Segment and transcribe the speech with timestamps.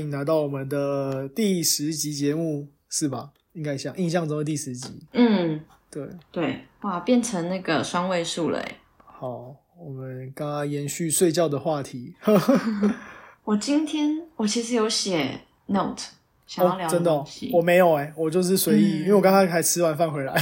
[0.00, 3.32] 欢迎来到我们的第十集节目，是吧？
[3.52, 5.06] 应该像印象中的第十集。
[5.12, 8.78] 嗯，对，对，哇，变成那个双位数了哎。
[9.04, 12.14] 好，我们刚刚延续睡觉的话题。
[13.44, 16.04] 我今天我其实有写 note，
[16.46, 20.32] 想要聊真的、哦。，我没有哎、我就是随意，嗯因为我刚刚才吃完饭回来，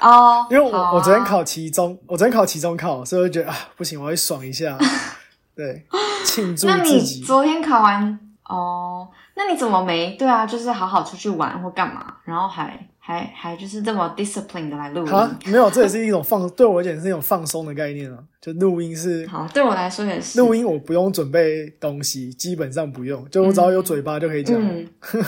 [0.00, 4.78] 哦， 因为我、啊我昨天考期中，我昨天考期中考，所以我就觉得啊，不行，我要爽一下，
[5.54, 5.84] 对，
[6.32, 6.98] 庆祝那你。
[7.22, 9.08] 昨天考完哦？
[9.34, 10.46] 那你怎么没对啊？
[10.46, 18.18] 就是好好出去玩或干嘛，然后还还还就是这么 discipline 的来录啊音？，没有，这也是一种放， 对我而言是一种放松的概念啊。
[18.40, 20.40] 就录音是好，对我来说也是。
[20.40, 24.56] 录音，我不用准备东西，基本上不用，就我只要有嘴巴就可以讲。
[24.58, 24.88] 嗯，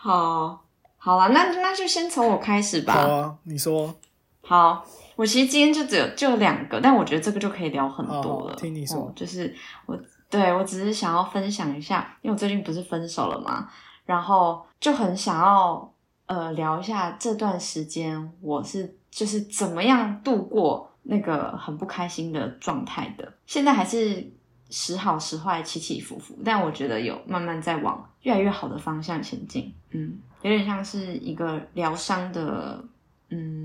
[0.00, 0.64] 好，
[0.96, 2.94] 好了，那那就先从我开始吧。
[2.94, 3.94] 好啊，你说，
[4.40, 4.84] 好，
[5.18, 8.50] 我其实今天就只有就两个，但我觉得这个就可以聊很多了。
[8.50, 9.52] 好听你说哦就是
[9.84, 9.98] 我
[10.30, 13.68] 对我只是想要分享一下，因为我最近不是分手了嘛，
[14.06, 15.92] 然后就很想要
[16.26, 23.34] 呃聊一下这段时间我是就是怎么样度过那个很不开心的状态的。
[23.44, 24.24] 现在还是
[24.70, 29.74] 时好时坏，起起伏伏，但我觉得有慢慢在往越来越好的方向前进。
[29.90, 32.84] 嗯，有点像是一个疗伤的。
[33.30, 33.57] 嗯，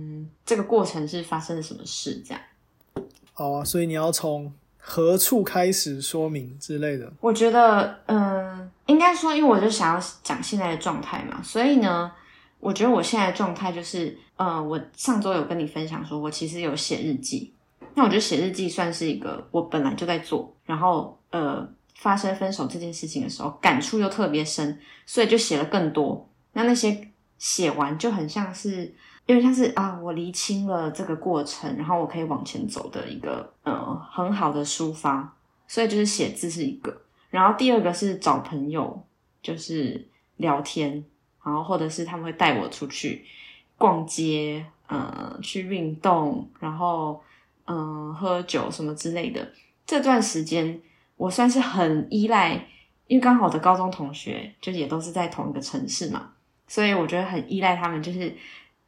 [0.46, 2.22] 这个过程是发生了什么事？
[2.26, 2.42] 这样，
[3.34, 7.12] 好啊，所以你要从何处开始说明之类的。
[7.22, 12.12] 我觉得，嗯，应该说，因为我就想要讲现在的状态嘛，所以呢，
[12.60, 17.54] 我觉得我现在的状态就是，呃，我上周有跟你分享说，我其实有写日记。
[17.96, 21.66] 那我觉得写日记算是一个我本来就在做，然后呃，
[21.96, 26.28] 发生分手这件事情的时候，感触又特别深，所以就写了更多。
[26.54, 28.94] 那那些写完就很像是，
[29.26, 35.34] 因为像是啊，我厘清了这个过程，然后我可以往前走的一个呃很好的抒发。
[35.66, 36.96] 所以就是写字是一个，
[37.32, 39.02] 然后第二个是找朋友，
[39.42, 41.04] 就是聊天，
[41.44, 43.26] 然后或者是他们会带我出去
[43.78, 47.20] 逛街，呃，去运动，然后
[47.66, 49.52] 嗯、喝酒什么之类的。
[49.86, 50.80] 这段时间
[51.16, 52.54] 我算是很依赖，
[53.08, 56.34] 因为刚好我的高中同学就也都是在同一个城市嘛，
[56.68, 58.36] 所以我觉得很依赖他们，就是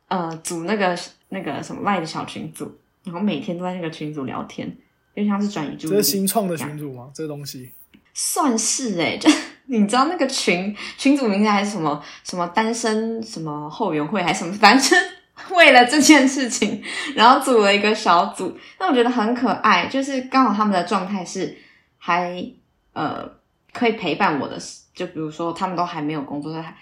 [0.07, 0.97] 呃组那个
[1.29, 4.67] 那个什么赖的小群组，然后每天都在那个群组聊天，
[5.13, 6.03] 有点像是转移注意力这。
[6.03, 7.09] 是新创的群组吗？
[7.13, 7.71] 这个东西
[8.13, 9.29] 算是哎、就
[9.67, 14.97] 你知道那个群群组名字还是什么什么单身什么后援会还是什么，反正
[15.51, 16.81] 为了这件事情，
[17.13, 21.57] 然后组了一个小组，那我觉得很可爱，就是刚好他们的状态是
[21.97, 22.49] 还
[22.93, 23.29] 呃
[23.73, 24.57] 可以陪伴我的，
[24.95, 26.75] 就比如说他们都还没有工作，在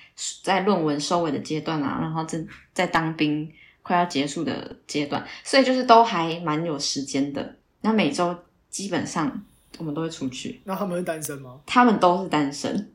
[0.44, 3.52] 在论文收尾的阶段啊，然后正在当兵
[3.82, 7.56] 快要结束的阶段，所以就是都还蛮有时间的。
[7.82, 8.34] 那每周
[8.70, 9.44] 基本上
[9.80, 11.60] 我们都会出去，那他们是单身吗？
[11.66, 12.94] 他们都是单身，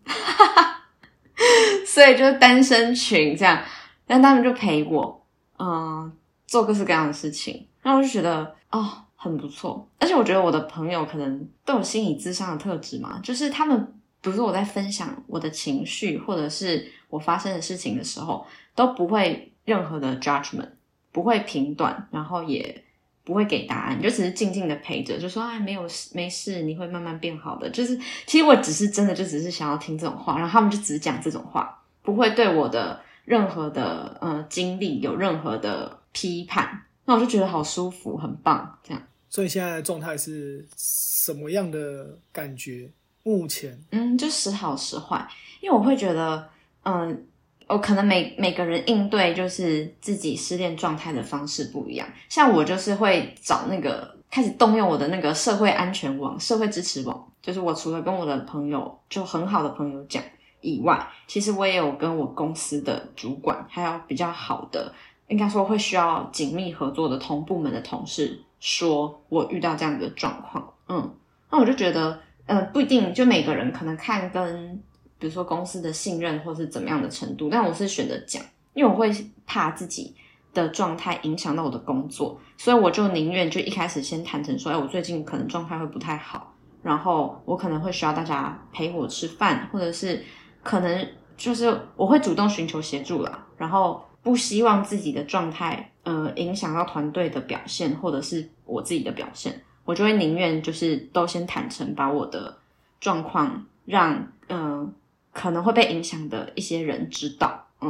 [1.85, 3.61] 所以就是单身群这样，
[4.06, 5.27] 但他们就陪我，
[5.59, 6.11] 嗯、
[6.47, 20.69] 做各式各样的事情，然后我就觉得哦很不错，而且我觉得我的朋友可能都有心理智商的特质嘛，就是他们，比如说我在分享我的情绪或者是我发生的事情的时候，都不会任何的 judgment，
[21.12, 22.84] 不会评断，然后也
[23.25, 27.69] 不会给答案，就只是静静的陪着，就说哎没有事没事，你会慢慢变好的。
[27.71, 36.82] 就是其实我只是真的就只是想要听这种话，然后他们就只讲这种话，不会对我的任何的呃经历有任何的批判。
[37.05, 39.03] 那我就觉得好舒服，很棒，这样。
[39.31, 42.91] 所以现在的状态是什么样的感觉？
[43.28, 45.28] 目前嗯，就时好时坏，
[45.60, 46.48] 因为我会觉得，
[46.82, 47.26] 嗯，
[47.66, 52.08] 我可能每每个人应对就是自己失恋状态的方式不一样。
[52.30, 60.22] 像我就是会找那个开始动用我的那个社会安全网、社会支持网，就是我除了跟我的朋友就很好的朋友讲
[60.62, 64.90] 以外，其实我也有跟我公司的主管，还有比较好的，
[65.26, 71.14] 应该说会需要紧密合作的同部门的同事，说我遇到这样的状况，嗯，
[71.50, 72.20] 那我就觉得。
[72.49, 74.75] 呃，不一定，就每个人可能看跟
[75.19, 78.43] 比如说公司的信任或是怎么样的程度，但我是选择讲，
[78.73, 79.12] 因为我会
[79.47, 80.15] 怕自己
[80.55, 90.25] 的状态影响到我的工作，所以我就宁愿就一开始先坦诚说，哎，我最近可能状态会不太好，然后我可能会需要大家陪我吃饭，或者是
[90.62, 91.06] 可能
[91.37, 99.61] 就是我会主动寻求协助啦，然后不希望自己的状态呃影响到团队的表现，或者是我自己的表现。
[99.88, 102.55] 我就会宁愿就是都先坦诚，把我的
[103.00, 104.12] 状况让
[104.49, 104.88] 嗯、呃
[105.32, 107.88] 可能会被影响的一些人知道，嗯，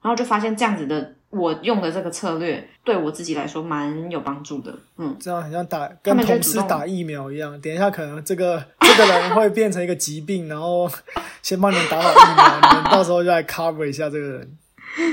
[0.00, 4.72] 然后就发现这样子的我用的这个策略对我自己来说蛮有帮助的。
[4.96, 10.88] 嗯，这样很像打他跟同事打疫苗一样，等一下可能这个这个人会变成一个疾病，然后
[11.42, 14.58] 先帮你们打好疫苗，你们到时候就来 cover 一下这个人。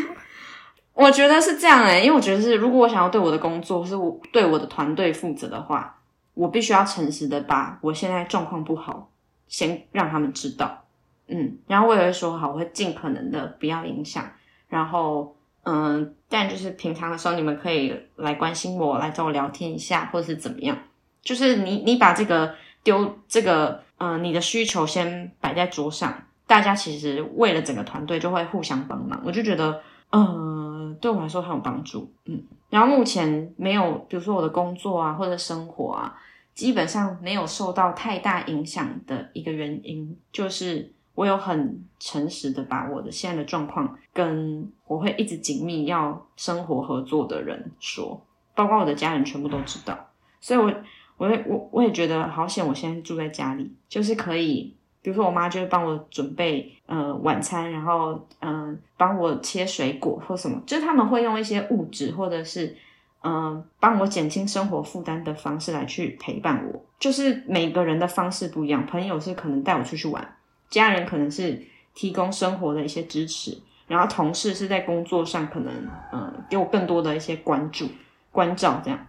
[0.94, 5.97] 我觉得是这样诶、因为我觉得是，如果我想要对我的工作，是我对我的团队负责的话，
[6.38, 9.10] 我必须要诚实的把我现在状况不好，
[9.48, 10.86] 先让他们知道，
[11.28, 14.24] 嗯，然后我也会说好，我会尽可能的不要影响，
[14.70, 20.78] 然后嗯，但就是平常的时候，你们可以来关心我，来找我聊天一下，或者是怎么样，
[21.22, 22.54] 就是你你把这个
[22.84, 26.14] 丢这个嗯你的需求先摆在桌上，
[26.46, 29.82] 大家其实为了整个团队就会互相帮忙，我就觉得。
[30.10, 30.57] 嗯，
[31.00, 32.44] 对我来说很有帮助，嗯。
[32.70, 36.20] 然后目前没有，比如说我的工作啊，或者生活啊，
[36.54, 48.22] 基本上没有受到太大影响的一个原因，就是我有很诚实的把我的现在的状况跟我会一直紧密要生活合作的人说，
[48.54, 49.98] 包括我的家人全部都知道，
[50.42, 50.74] 所以我
[51.18, 54.74] 我我我也觉得好险，我现在住在家里，就是可以。
[55.08, 62.76] 比如说，我妈就会帮我准备呃晚餐，然后嗯、帮我切水果或什么，就是他们会用一些物质或者是
[63.24, 66.86] 嗯、帮我减轻生活负担的方式来去陪伴我。
[67.00, 70.36] 就是每个人的方式不一样，朋友是可能带我出去玩，
[70.70, 71.66] 家人可能是
[71.96, 73.58] 提供生活的一些支持，
[73.88, 75.74] 然后同事是在工作上可能
[76.12, 77.88] 嗯、给我更多的一些关注
[78.30, 79.08] 关照，这样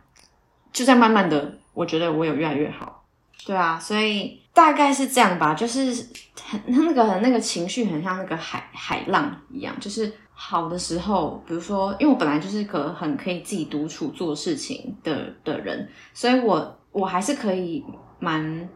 [0.72, 3.04] 就在慢慢的，我觉得我有越来越好。
[3.44, 6.04] 对啊，所以大概是这样吧，就是
[6.42, 17.84] 很那个那个情绪很像那个海海浪一样，就是好的时候，比如说，因为我本来就是个很可以自己独处做事情的的人，所以我我还是可以
[18.18, 18.68] 蛮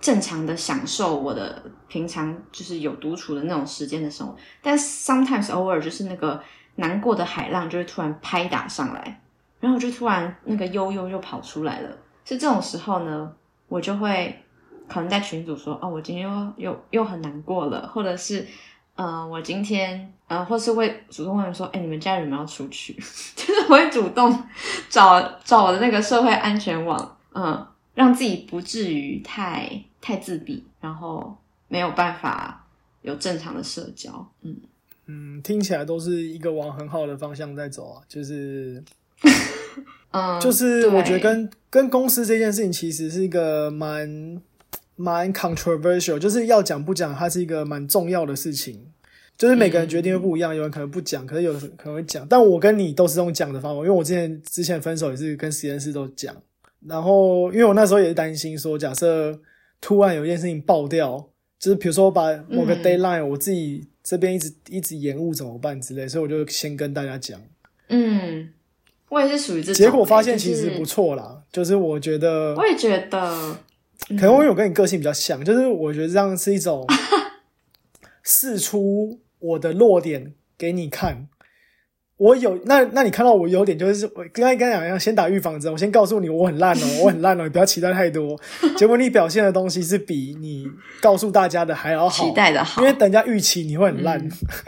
[0.00, 6.40] 正常的享受我的平常就是有独处的那种时间的生活，但 sometimes 偶尔就是那个
[6.76, 9.20] 难过的海浪就会突然拍打上来，
[9.58, 11.90] 然后就突然那个悠悠就跑出来了，
[12.24, 13.32] 是这种时候呢。
[13.66, 14.43] 我就会
[14.88, 18.46] 可能在群组说，哦，我今天又又又很难过了，或者是，
[18.94, 22.92] 呃，我今天，呃，或是会主动问说，哎，你们家人有没有出去？
[23.36, 24.42] 就是我会主动
[24.88, 31.36] 找找我的那个社会安全网，嗯，让自己不至于太太自闭，然后
[31.68, 32.66] 没有办法
[33.02, 34.56] 有正常的社交，嗯。
[35.06, 38.82] 嗯，听起来都是一个往很好的方向在走啊，就是
[40.12, 44.40] 嗯，就是我觉得跟跟公司这件事情其实是一个蛮
[44.96, 48.86] 蛮 controversial，就是要讲不讲，它是一个蛮重要的事情。
[49.36, 52.24] 就是每个人决定会不一样，有人可能不讲，可是有人可能会讲。
[52.28, 56.32] 但我跟你都是用讲的方法，因为我之前之前分手也是跟实验室都讲。
[56.86, 59.36] 然后因为我那时候也是担心说，假设
[59.80, 61.18] 突然有一件事情爆掉，
[61.58, 67.40] 就是比如说把某个嗯 deadline、我自己这边一直一直延误怎么办之类，所以我就先跟大家讲。
[67.88, 68.48] 嗯，
[69.08, 73.58] 我也是属于这种、结果发现其实不错啦，就是我觉得我也觉得，
[74.08, 76.86] 可能因为我跟你个性比较像，就是我觉得这样是一种
[78.22, 81.28] 试出我的弱点给你看。
[82.16, 88.38] 我有那那你看到我优点，就是我刚才跟你讲一样，先打预防针，我先告诉你我很烂哦，我很烂哦，你不要期待太多。
[88.78, 90.64] 结果你表现的东西是比你
[91.00, 94.16] 告诉大家的还要好期，待的好因，为等人家预期你会很烂，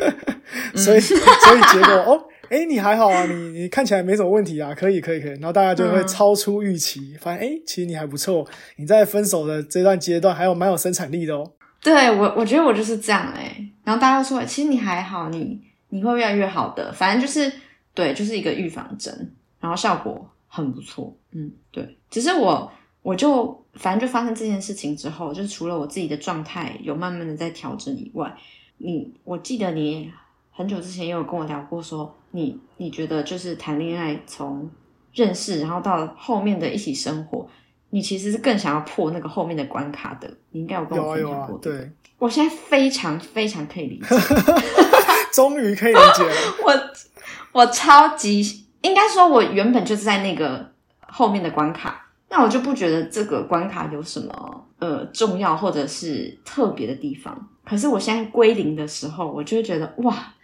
[0.00, 11.52] 嗯所以所以结果哦，哎、你还好啊， 你你看起来没什么问题啊，可以可以可以，然后大家就会嗯超出预期，发现哎、诶其实你还不错，你在分手的这段阶段还有蛮有生产力的哦。
[11.82, 15.60] 对我，我觉得我就是这样哎、然后大家说，其实你还好，你
[15.90, 16.92] 你会越来越好的。
[16.92, 17.52] 反正就是
[17.94, 21.16] 对，就是一个预防针，然后效果很不错。
[21.32, 21.96] 嗯，对。
[22.10, 22.72] 只是我
[23.02, 28.34] 我就反正就发生这件事情之后，就是除了我自己的状态有慢慢的在调整以外，
[28.78, 30.10] 你我记得你
[30.50, 34.70] 很久之前也有跟我聊过说，你你觉得就是谈恋爱从
[35.14, 37.48] 认识，然后到后面的一起生活。
[37.88, 44.06] 你其实是更想要破那个后面的关卡的，你应该有跟我分享过，这个对，我现在非常非常可以理解，
[45.32, 46.34] 终于可以理解了。
[46.66, 48.42] 我我超级
[48.82, 57.48] 应该说，我原本就是在那个后面的关卡，那我就不觉得这个关卡有什么呃重要或者是特别的地方。
[57.64, 60.34] 可是我现在归零的时候，我就会觉得哇，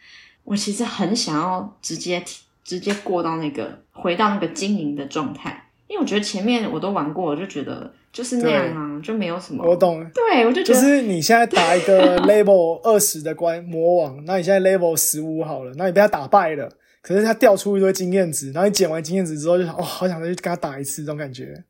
[0.44, 2.22] 我其实很想要直接
[2.64, 9.64] 直接过到那个回到那个经营的状态，因为我觉得前面我都玩过，我就觉得就是那样啊，就没有什么。
[9.64, 16.68] 我懂，对，我就觉得就是你现在打一个 level 二十的关魔王，那你现在 level 十五好了，那你被他打败了，
[17.02, 21.64] 可是他掉出一堆经验值，然后你捡完经验值之后就想，哦，好想再去跟他打一次，这种感觉。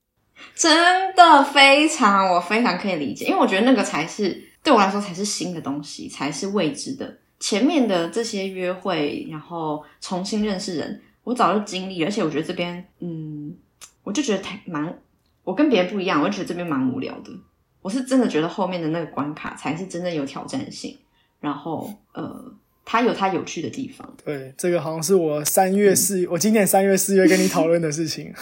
[0.56, 7.18] 真的非常，我非常可以理解，因为我觉得那个才是对我来说才是新的东西，才是未知的。
[7.42, 13.52] 前面的这些约会，然后重新认识人，我早就经历，而且我觉得这边，嗯，
[14.04, 14.96] 我就觉得太蛮，
[15.42, 17.32] 我跟别人不一样，我就觉得这边蛮无聊的。
[17.80, 20.96] 我是真的觉得后面的那个关卡才是真正有挑战性，
[21.40, 24.08] 然后呃，它有它有趣的地方。
[24.24, 28.32] 对，这个好像是我三月四，我今年三月四月跟你讨论的事情。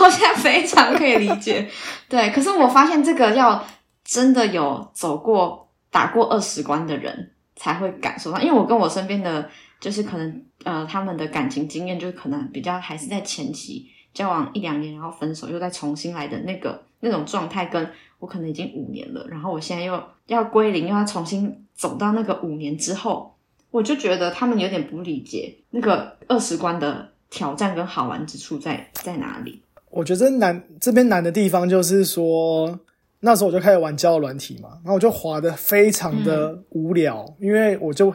[0.00, 1.68] 我现在非常可以理解，
[2.08, 2.30] 对。
[2.30, 3.62] 可是我发现这个要
[4.02, 7.30] 真的有走过、打过二十关的人
[7.62, 17.88] 才会感受到，因为我跟我身边的就是可能呃，他们的感情经验就是可能比较还是在前期交往一两年，然后分手又再重新来的那个那种状态，跟
[18.18, 23.32] 我可能已经五年了，然后我现在又要归零，又要重新走到那个五年之后，
[23.70, 29.62] 我就觉得他们有点不理解那个二十关的挑战跟好玩之处在在哪里。
[29.90, 32.80] 我觉得难这边难的地方就是说，
[33.24, 38.14] 那时候我就开始玩交友软体嘛，然后我就滑的非常的无聊，因为我就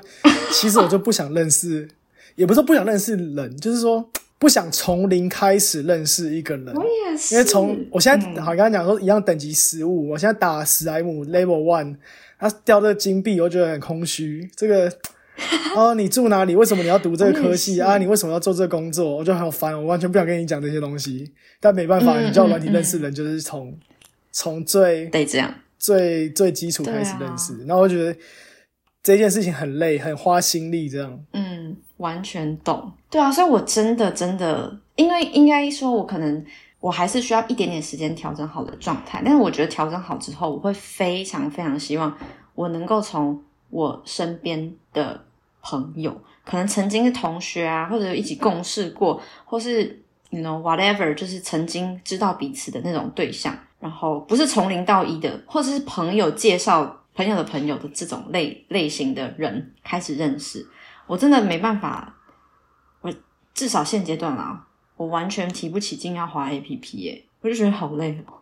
[0.51, 1.87] 其实我就不想认识，
[2.35, 6.75] 也不是说不想认识人，就是说 不想从零开始认识一个人。
[6.75, 11.95] 我也是，因为从我现在好刚刚讲说一样等级十五，我现在打十 M Level One，
[12.37, 14.49] 他掉这个金币，我觉得很空虚。
[14.55, 14.91] 这个。
[15.75, 16.55] 哦， 你住哪里？
[16.55, 17.99] 为什么你要读这个科系啊？
[17.99, 19.17] 你为什么要做这个工作？
[19.17, 21.31] 我就很烦，我完全不想跟你讲这些东西。
[21.59, 23.71] 但没办法，你叫软体认识人，就是从
[24.39, 27.57] 从最得这样最最基础开始认识。
[27.65, 28.15] 然后我觉得
[29.01, 30.87] 这件事情很累，很花心力。
[30.87, 32.91] 这样，嗯，完全懂。
[33.09, 36.45] 对啊，所以我真的真的，因为应该说，我可能
[36.79, 39.23] 我还是需要一点点时间调整好的状态。
[39.25, 42.15] 但是我觉得调整好之后，我会非常非常希望
[42.53, 45.23] 我能够从我身边的。
[45.59, 49.83] 朋友可能曾经是同学啊，或者一起共事过，或是
[50.29, 60.65] you know whatever，就是曾经知道彼此的那种对象，然后不是从零到一的，或者是朋友介绍朋友的朋友的这种类类型的人开始认识，
[61.05, 62.15] 我真的没办法，
[63.01, 63.13] 我
[63.53, 68.33] 至少现阶段啦，我完全提不起劲要滑 A P P 耶，我就觉得好累哦。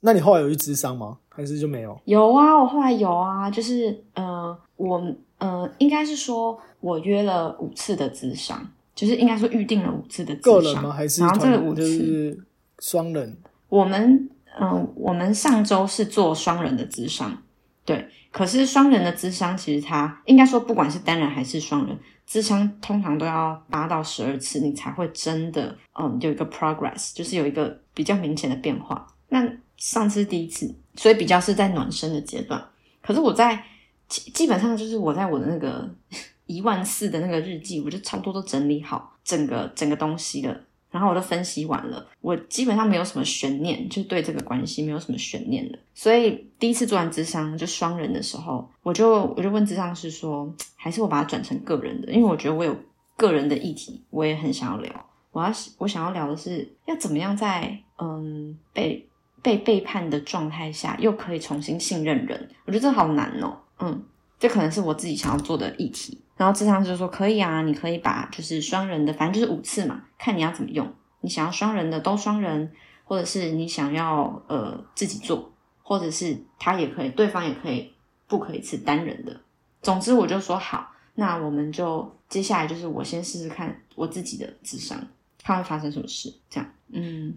[0.00, 1.18] 那你后来有去智商吗？
[1.28, 2.00] 还是就没有？
[2.04, 5.14] 有啊，我后来有啊，就是呃，我。
[5.36, 10.90] 呃，应该是说，我约了五次的智商，就是应该说预定了五次的个人吗？
[10.90, 12.46] 还是然后这个五次
[12.78, 13.36] 双人？
[13.78, 14.28] 我们
[14.60, 17.36] 嗯，我们上周是做双人的智商，
[17.84, 18.08] 对。
[18.30, 29.06] 可是双人的智商其实它应该说，不管是单人还是双人智商，通常都要八到十二次，你才会真的嗯有一个 progress，就是有一个比较明显的变化。
[29.28, 29.44] 那
[29.76, 32.64] 上次第一次，所以比较是在暖身的阶段。
[33.02, 33.64] 可是我在。
[34.06, 35.90] 基基本上就是我在我的那个
[36.44, 40.54] 一万四的那个日记，我就差不多都整理好整个整个东西了，
[40.94, 45.76] 然后我都分析完了，我基本上没有什么悬念，就对这个关系没有什么悬念的。
[45.92, 52.76] 所以第一次做完智商就双人的时候，我就我就问智商师说，还是我把它转成个人的，因为我觉得我有
[53.16, 55.06] 个人的议题，我也很想要聊。
[55.32, 59.04] 我要我想要聊的是，要怎么样在嗯被
[59.42, 62.48] 被背叛的状态下，又可以重新信任人？
[62.66, 63.58] 我觉得这好难哦。
[63.80, 64.00] 嗯，
[64.38, 66.20] 这可能是我自己想要做的议题。
[66.36, 70.92] 然后智商就说可以啊，你可以把就是双人的，反正就是五次嘛，看你要怎么用。
[71.20, 72.72] 你想要双人的都双人，
[73.04, 77.92] 或者是你想要呃自己做，或者是他也可以，对方也可以，
[78.26, 79.40] 不可以是单人的。
[79.80, 84.98] 总之我就说好，那我们就接下来就是我先试试看我自己的智商，
[85.44, 86.34] 看会发生什么事。
[86.50, 87.32] 这样，嗯，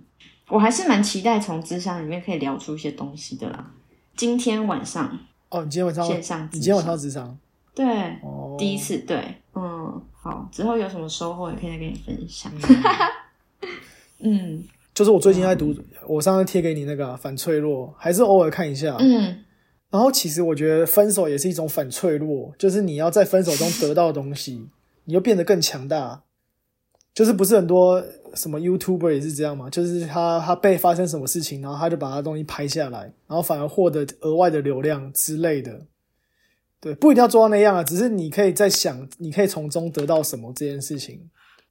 [0.49, 3.71] 我还是蛮期待从智商里面可以聊出一些东西的啦。
[4.15, 5.19] 今天晚上。
[5.49, 7.37] 哦，你今天晚上线上，你今天晚上智商？
[7.73, 7.85] 对，
[8.57, 9.17] 第一次，对，
[9.53, 12.51] 嗯，好，之后有什么收获也可以再跟你分享。
[14.19, 14.63] 嗯，
[14.93, 15.75] 就是我最近在读，
[16.07, 18.95] 我上次贴给你那个反脆弱，还是偶尔看一下。
[18.99, 19.43] 嗯，
[19.89, 24.67] 然后其实我觉得分手也是一种反脆弱，就是你要在分手中得到东西，
[25.05, 26.23] 你就变得更强大。
[27.17, 27.99] 就是不是很多
[28.35, 29.71] 什么 YouTuber 也是这样嘛？
[29.71, 35.81] 就是他他被发生什么事情，然后他就把他东西拍下来，然后反而获得额外的流量之类的。
[36.79, 41.19] 对，不一定要做到那样啊，只是你可以在想，你可以从中得到什么这件事情，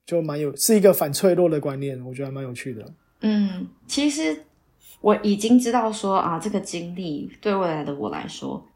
[0.05, 2.85] 就蛮有是一个反脆弱的观念，我觉得还蛮有趣的。
[3.21, 4.37] 嗯，其实
[5.01, 8.67] 我已经知道说啊，这个经历对未来的我来说，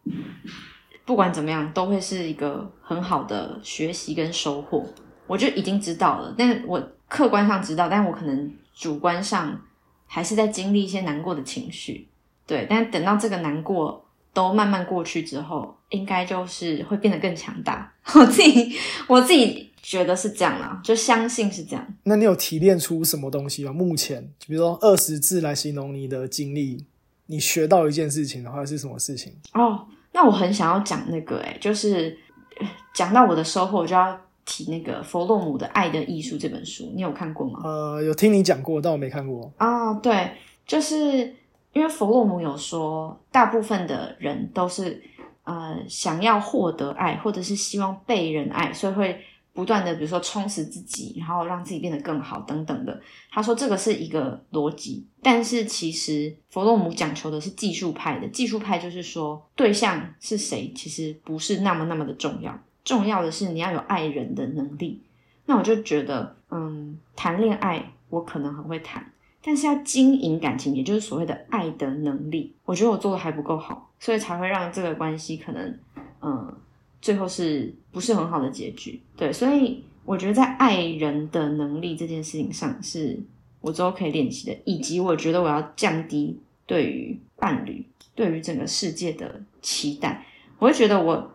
[1.04, 4.86] 不管怎么样，都会是一个很好的学习跟收获。
[5.30, 9.56] 我就已经知道了，但我客观上知道，但我可能主观上
[10.04, 12.08] 还是在经历一些难过的情绪，
[12.48, 12.66] 对。
[12.68, 17.92] 但等到这个难过都慢慢过去之后，应该就是会变得更强大。
[18.16, 21.94] 我自己我自己觉得是这样啦，就相信是这样。
[22.02, 23.72] 那你有提炼出什么东西吗？
[23.72, 26.84] 目前，比如说二十字来形容你的经历，
[27.26, 29.32] 你学到一件事情的话是什么事情？
[29.52, 32.18] 哦，那我很想要讲那个、欸，就是
[32.60, 37.60] 呃讲到我的收获，我就要提那个弗洛姆的《爱的艺术》这本书，你有看过吗？
[37.62, 39.52] 呃，有听你讲过，但我没看过。
[39.58, 40.32] 啊、对，
[40.66, 41.34] 就是
[41.72, 45.02] 因为弗洛姆有说，大部分的人都是
[45.44, 49.20] 呃想要获得爱，或者是希望被人爱，所以会
[49.52, 53.00] 不断的比如说充实自己，然后让自己变得更好等等的。
[53.30, 62.56] 他说这个是一个逻辑，但是其实弗洛姆讲求的是技术派的，技术派就是说对象是谁，其实不是那么那么的重要，
[62.90, 65.00] 重要的是你要有爱人的能力。
[65.46, 69.12] 那我就觉得，嗯，谈恋爱我可能很会谈，
[69.44, 75.78] 但是要经营感情，也就是所谓的爱的能力，我觉得我做的还不够好，所以才会让这个关系可能，
[76.20, 76.52] 嗯，
[77.00, 79.00] 最后是不是很好的结局？
[79.16, 83.16] 对，所以我觉得在爱人的能力这件事情上，是
[83.60, 90.26] 我之后可以练习的，以及我觉得我要降低对于伴侣、对于整个世界的期待。
[90.58, 91.30] 我会觉得我，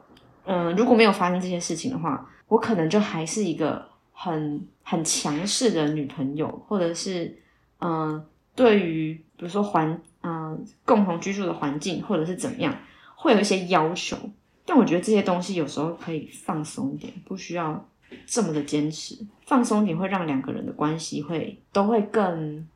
[0.46, 7.38] 嗯、如果没有发生这些事情的话，我可能就还是一个很很强势的女朋友，或者是
[7.80, 8.24] 嗯、
[8.56, 12.76] 对于比如说环嗯、共同居住的环境，或者是怎么样，
[13.16, 14.18] 会有一些要求。
[14.66, 17.86] 但我觉得这些东西有时候可以放松一点，不需要
[18.26, 19.16] 这么的坚持。
[19.46, 22.22] 放松一点会让两个人的关系会都会更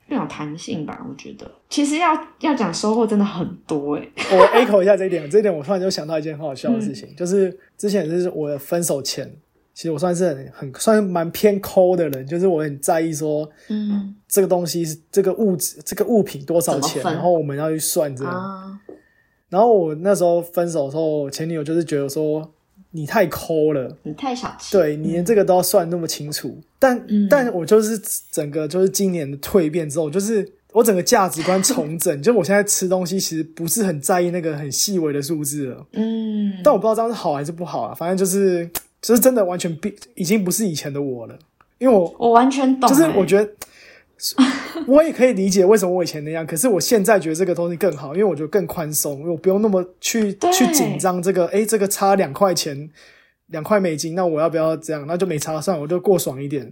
[0.08, 1.04] 更有弹性吧。
[1.10, 2.10] 我觉得其实要
[2.42, 9.28] 要讲收获真的很多欸、 我 echo 一下这一点，这一点我突然就想到一件很好笑的事情，就是之前就是我的分手前，
[9.74, 18.30] 其实我算是很很算是蛮偏抠的人，就是我很在意说嗯这个东西是这个物质这个物品多少钱，然后我们要去算这个。
[18.30, 18.80] 啊，
[19.50, 22.48] 然后我那时候分手的时候，前女友就是觉得说
[22.92, 23.98] 你太抠了。
[24.04, 24.76] 你太小气。
[24.76, 27.28] 对你连这个都要算那么清楚，但、嗯。
[27.30, 28.00] 但我就是
[28.32, 38.70] 整个就是今年的蜕变之后，就是我整个价值观重整， 就我现在吃东西其实不是很在意那个很细微的数字了，嗯，但我不知道这样是好还是不好啊，反正就是
[39.02, 41.38] 就是真的完全变，已经不是以前的我了，
[41.78, 43.14] 因为我我完全懂、就是欸。
[43.16, 43.50] 我觉得。
[44.88, 52.90] 我也可以理解为什么我以前那样，可是我现在觉得这个东西更好，因为我觉得更宽松，因为我不用那么去去紧张这个，诶，这个差两块钱，
[53.48, 55.06] 两块美金，那我要不要这样？
[55.08, 56.72] 那就没差，算了，我就过爽一点。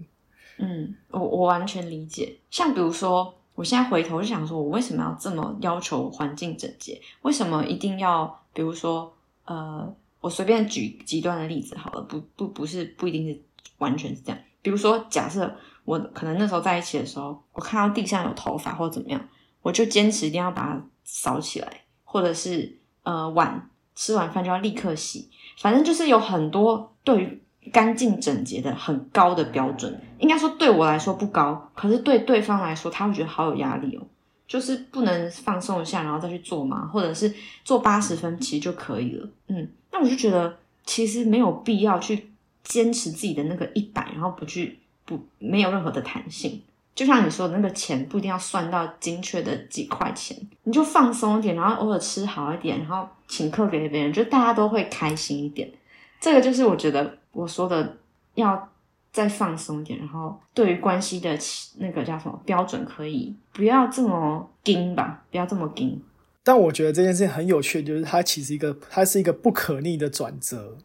[0.60, 2.36] 嗯，我我完全理解。
[2.50, 7.00] 像比如说，我现在回头就想说，我为什么要这么要求环境整洁？
[7.22, 9.14] 为什么一定要，比如说，
[9.46, 13.40] 呃，我随便举极端的例子好了，不不不是不一定是
[13.78, 14.40] 完全是这样。
[14.64, 15.56] 比如说，假设
[15.88, 19.30] 我可能那时候在一起的时候，我看到地上有头发或怎么样，
[19.62, 29.98] 我就坚持一定要把它扫起来，或者是呃碗吃完饭就要立刻洗，反正就是有很多对于干净整洁的很高的标准。
[30.20, 34.04] 应该说对我来说不高，可是对对方来说，他会觉得好有压力哦。
[34.46, 39.30] 就是不能放松一下，然后再去做嘛，或者是做八十分其实就可以了。
[39.48, 42.32] 嗯，那我就觉得其实没有必要去
[42.64, 46.62] 坚持自己的那个一百，然后不去不没有任何的弹性。
[46.94, 55.72] 就像你说的那个钱不一定要算到精确的几块钱，你就放松一点，然后偶尔吃好一点，然后请客给别人，就大家都会开心一点。
[56.20, 57.98] 这个就是我觉得我说的
[58.34, 58.68] 要
[59.12, 61.38] 再放松一点，然后对于关系的
[61.78, 66.02] 那个叫什么标准，可以不要这么硬吧，不要这么硬。
[66.44, 70.76] 但我觉得这件事情很有趣，就是它其实一个，它是一个不可逆的转折，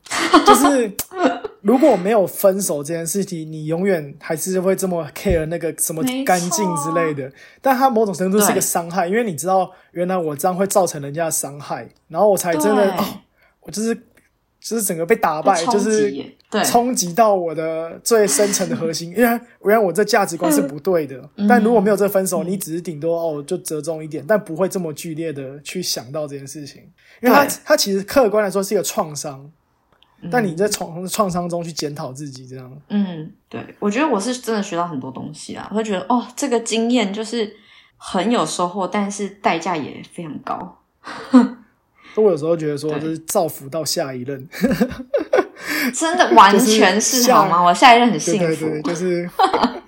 [0.44, 0.94] 就是
[1.62, 7.33] 如果没有分手这件事情，你永远还是会这么 care 那个什么干净之类的。
[7.61, 13.05] 但它某种程度是一个对伤害，因为你知道，原来我这样会造成人家的伤害，然后我才真的哦，
[13.61, 13.94] 我就是
[14.61, 16.12] 就是整个被打败，就是
[16.64, 21.16] 冲击到我的最深层的核心， 因为原来我这价值观是不对的。
[21.37, 21.46] 嗯。
[21.48, 26.83] 但如果没有这分手，你只是顶多哦就折中一点，但不会这么剧烈的去想到这件事情，
[27.22, 27.55] 因为它对。
[27.64, 29.53] 它其实客观来说是一个创伤，嗯
[30.30, 32.70] 但你在创创伤中去检讨自己，这样。
[32.88, 37.56] 嗯，对，我觉得我是真的学到很多东西啊，我会觉得哦，这个经验就是
[37.96, 40.78] 很有收获，但是代价也非常高。
[42.14, 43.00] 所以我有时候觉得说，对。
[43.00, 44.46] 就是造福到下一任，
[45.94, 47.62] 真的完全是是好吗？
[47.62, 49.30] 我下一任很幸福，对对，就是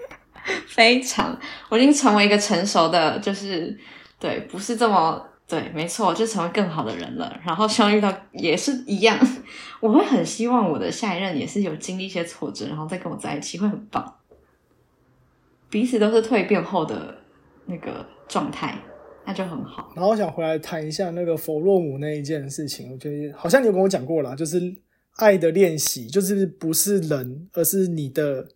[0.67, 3.79] 非常，我已经成为一个成熟的，就是
[4.19, 7.39] 对，不是这么对，没错，就成为更好的人了。
[7.45, 9.19] 然后希望遇到也是一样，
[9.81, 14.17] 我会很希望我的下一任也是有经历一些挫折，然后再跟我在一起，会很棒。
[15.69, 17.19] 彼此都是蜕变后的
[17.67, 18.79] 那个状态，
[19.27, 19.93] 那就很好。
[19.95, 24.75] 然后我想回来谈一下那个弗洛姆那一件事情，我觉得好像你有跟我讲过啦，就是
[25.17, 28.49] 爱的练习，就是不是人，而是你的，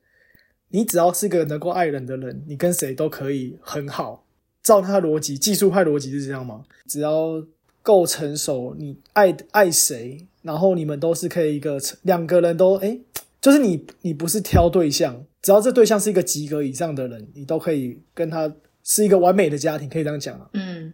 [0.70, 4.24] 你只要是个能够爱人的人，你跟谁都可以很好。
[4.62, 6.62] 照他的逻辑，技术派逻辑是这样吗？
[6.86, 7.42] 只要
[7.82, 12.98] 够成熟，你爱爱谁，然后你们都是可以一个两个人都哎，
[13.40, 18.52] 就是你你不是挑对象，只要这对象是一个及格以上的人，你都可以跟他
[18.84, 20.48] 是一个完美的家庭，可以这样讲啊。
[20.52, 20.92] 嗯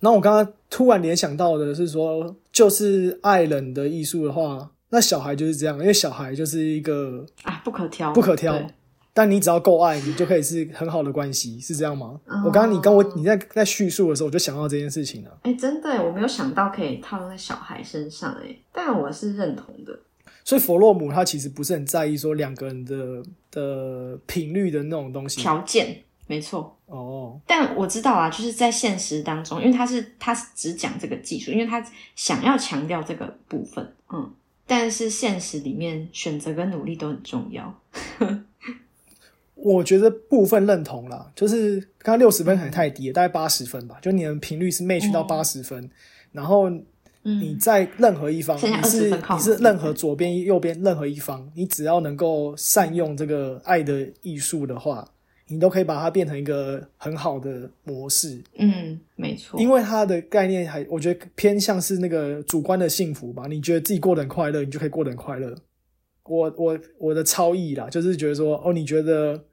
[0.00, 8.66] 然后我刚刚突然联想到的是说，就是爱人的艺术的话，那小孩就是这样，因为小孩就是一个啊，不可挑，不可挑对，
[9.16, 12.20] 但你只要够爱，你就可以是很好的关系，是这样吗？
[12.26, 15.38] 哦我刚刚你跟我你在在叙述的时候，我就想到这件事情了。
[15.40, 19.98] 哎，真的，我没有想到可以套用在小孩身上，哎，但我是认同的。
[20.44, 25.40] 所以弗洛姆他其实不是很在意说两个人的的频率的那种东西。
[25.40, 31.82] 条件没错，哦，但我知道啊，就是在现实当中，因为他是他是只讲这个技术，因为他
[32.14, 34.30] 想要强调这个部分，嗯，
[34.66, 37.74] 但是现实里面选择跟努力都很重要。
[39.56, 45.90] 我觉得部分认同啦，就是刚刚六十分可能太低了，大概八十分吧，就你的频率是 match 到哦八十分，
[46.30, 46.84] 然后你
[47.24, 55.08] 嗯，在任何一方，你是20分靠你是任何左边右边任何一方，你只要能够善用这个爱的艺术的话，
[55.48, 58.40] 你都可以把它变成一个很好的模式。
[58.58, 63.46] 嗯，没错，因为它的概念还，我觉得偏向是那个主观的幸福吧。
[63.48, 65.52] 你觉得自己过得很快乐，你就可以过得很快乐。
[66.28, 69.44] 我我我的超意啦，就是觉得说，哦，你觉得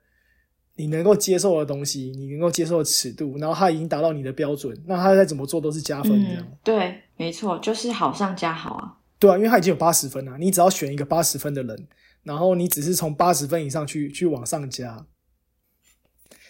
[0.76, 6.44] 你能够接受的东西，你能够接受的尺度，然后他已经达到你的标准，那他再怎么做都是加分这样。
[6.44, 8.98] 嗯，对，没错，就是好上加好啊。
[9.20, 11.88] 对啊，因为他已经有八十分了，你只要选一个八十分的人，
[12.24, 15.06] 然后你只是从八十分以上去去往上加，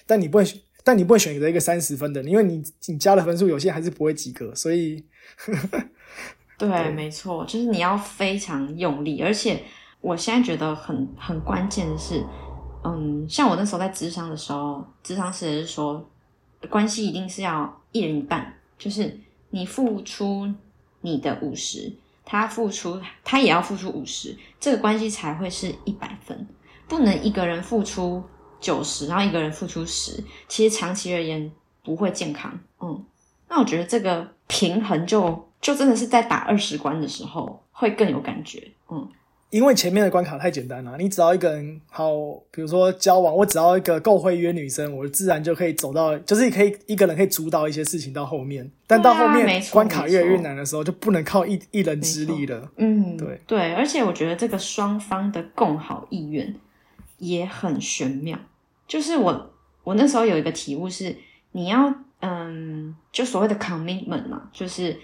[0.07, 0.45] 但你不会，
[0.83, 5.05] 但你不会选择一个三十分的，因为你你加的分数有些还是不会及格，所以
[6.57, 9.61] 对，没错，就是你要非常用力，而且
[10.03, 12.21] 我现在觉得很很关键的是，
[12.83, 16.05] 嗯，像我那时候在智商的时候，智商师也是说，
[16.69, 19.17] 关系一定是要一人一半，就是
[19.51, 20.53] 你付出
[20.99, 21.89] 你的五十，
[22.25, 26.45] 他付出他也要付出五十，这个关系才会是一百分，
[26.89, 28.21] 不能一个人付出
[28.59, 31.49] 九十，然后一个人付出十，其实长期而言
[31.81, 33.05] 不会健康，嗯。
[33.47, 39.07] 那我觉得这个平衡就就真的是在打二十关的时候会更有感觉，嗯，
[39.53, 42.11] 因为前面的关卡太简单了，你只要一个人好，
[42.49, 48.67] 比如说交往，我只要一个够会约女生，我自然就可以走到，就是可以一个人可以主导一些事情到后面。
[48.87, 52.67] 但到后面关卡越来越难的时候，就不能靠一一人之力了。
[52.77, 56.55] 嗯，对对，而且我觉得这个双方的共好意愿
[57.19, 58.35] 也很玄妙。
[58.87, 61.15] 就是我我那时候有一个体悟是，
[61.51, 64.99] 你要嗯，就所谓的 commitment 嘛，就是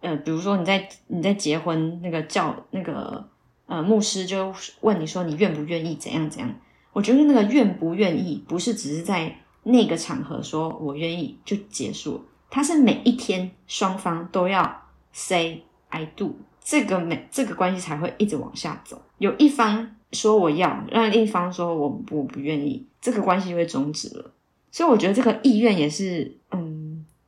[0.00, 3.24] 呃，比如说你在你在结婚那个叫那个
[3.66, 6.54] 呃牧师就问你说你愿不愿意怎样怎样。
[6.92, 12.20] 我觉得那个愿不愿意不是只是在那个场合说我愿意就结束了，
[12.50, 19.00] 它是每一天双方都要 say I do，这个每这个关系才会一直往下走。
[19.18, 24.32] 有一方说我要，让另一方说我我不愿意，这个关系就会终止了。
[24.70, 26.36] 所以我觉得这个意愿也是，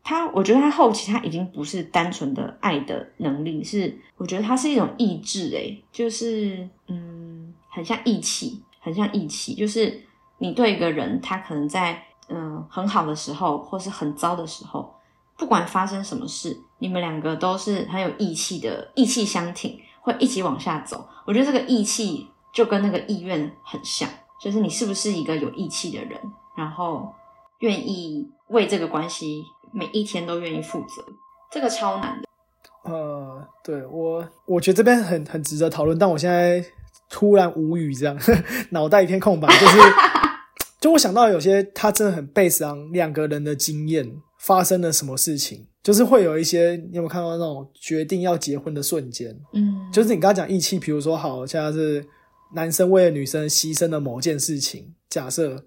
[0.04, 9.98] 他我觉得他后期他已经不是单纯的爱的能力，是我觉得他是一种意志，诶，就是嗯，很像义气，很像义气，就是
[10.36, 14.94] 你对一个人，他可能在嗯很好的时候，或是很糟的时候，
[15.38, 21.08] 不管发生什么事，你们两个都是很有义气的，义气相挺，会一起往下走。
[21.24, 24.06] 我觉得这个义气就跟那个意愿很像，
[24.38, 26.20] 就是你是不是一个有义气的人，
[26.54, 27.10] 然后
[27.60, 29.42] 愿意为这个关系
[29.74, 31.04] 每一天都愿意负责，
[31.50, 32.28] 这个超难的。
[32.84, 36.64] 呃，对我，我觉得这边很很值得讨论，但我现在
[37.08, 38.16] 突然无语，这样
[38.70, 39.78] 脑袋一片空白，就是
[40.80, 52.06] 就我想到有些他真的很悲伤两个人的经验发生了什么事情，就是会有一些你有没有看到那种决定要结婚的瞬间，嗯，就是你刚刚讲义气，比如说好，现在是
[52.54, 55.64] 男生为了女生牺牲了某件事情，假设，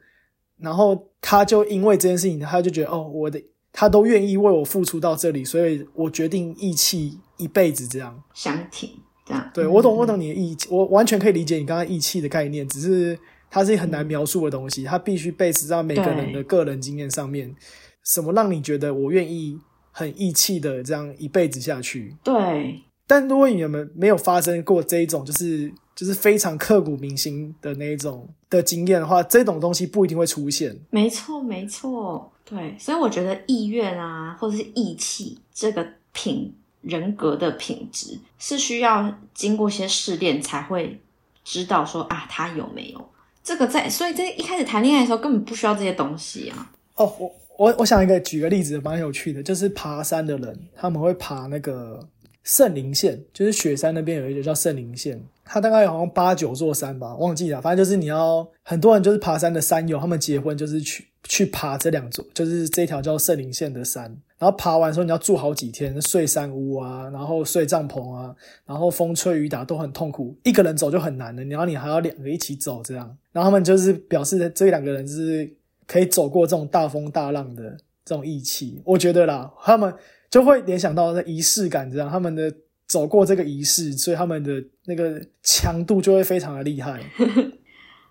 [0.60, 3.41] 然后他就因为这件事情，他就觉得哦，我的
[3.80, 8.24] 他都愿意为我付出到这里，所以我决定义气一辈子这样。
[8.34, 8.90] 想挺
[9.24, 9.52] 这样。
[9.54, 13.16] 对我懂，我懂你的义气，我完全可以理解你刚刚义气的概念，只是
[13.52, 17.56] 它是很难描述的东西，它必须 base 在每个人的个人经验上面。
[18.04, 19.60] 什么让你觉得我愿意
[19.92, 22.16] 很义气的这样一辈子下去？
[22.24, 30.76] 对，但如果你们没有发生过这一种，就是就是非常刻骨铭心的那一种的经验的话，这种东西不一定会出现。
[30.90, 40.97] 没错，没错，对，所以我觉得意愿啊，或者是义气这个品人格的品质，是需要经过些试炼才会
[41.43, 43.10] 知道说啊，他有没有
[43.43, 43.89] 这个在。
[43.89, 46.71] 所以在一开始谈恋爱的时候，根本不需要这些东西啊。
[46.95, 52.07] 哦，我我我想一个举个例子，蛮有趣的，就是爬山的人，他们会爬那个
[52.43, 64.04] 圣灵线，就是雪山那边有一个叫圣灵线，它大概好像八九座山吧，忘记了，反正就是你要很多人就是爬山的山友，他们结婚就是去去爬这两座，就是这条叫圣灵线的山，
[64.40, 68.34] 然后爬完之后你要住好几天，睡山屋啊，然后睡帐篷啊，
[68.66, 75.52] 然后风吹雨打都很痛苦，一个人走就很难了，然后你还要两个一起走这样，然后他们就是表示这两个人是
[75.86, 79.94] 可以走过这种大风大浪的这种义气，我觉得啦，他们
[80.30, 82.54] 就会联想到那仪式感，这样他们的
[82.88, 87.02] 走过这个仪式，所以他们的那个强度就会非常的厉害。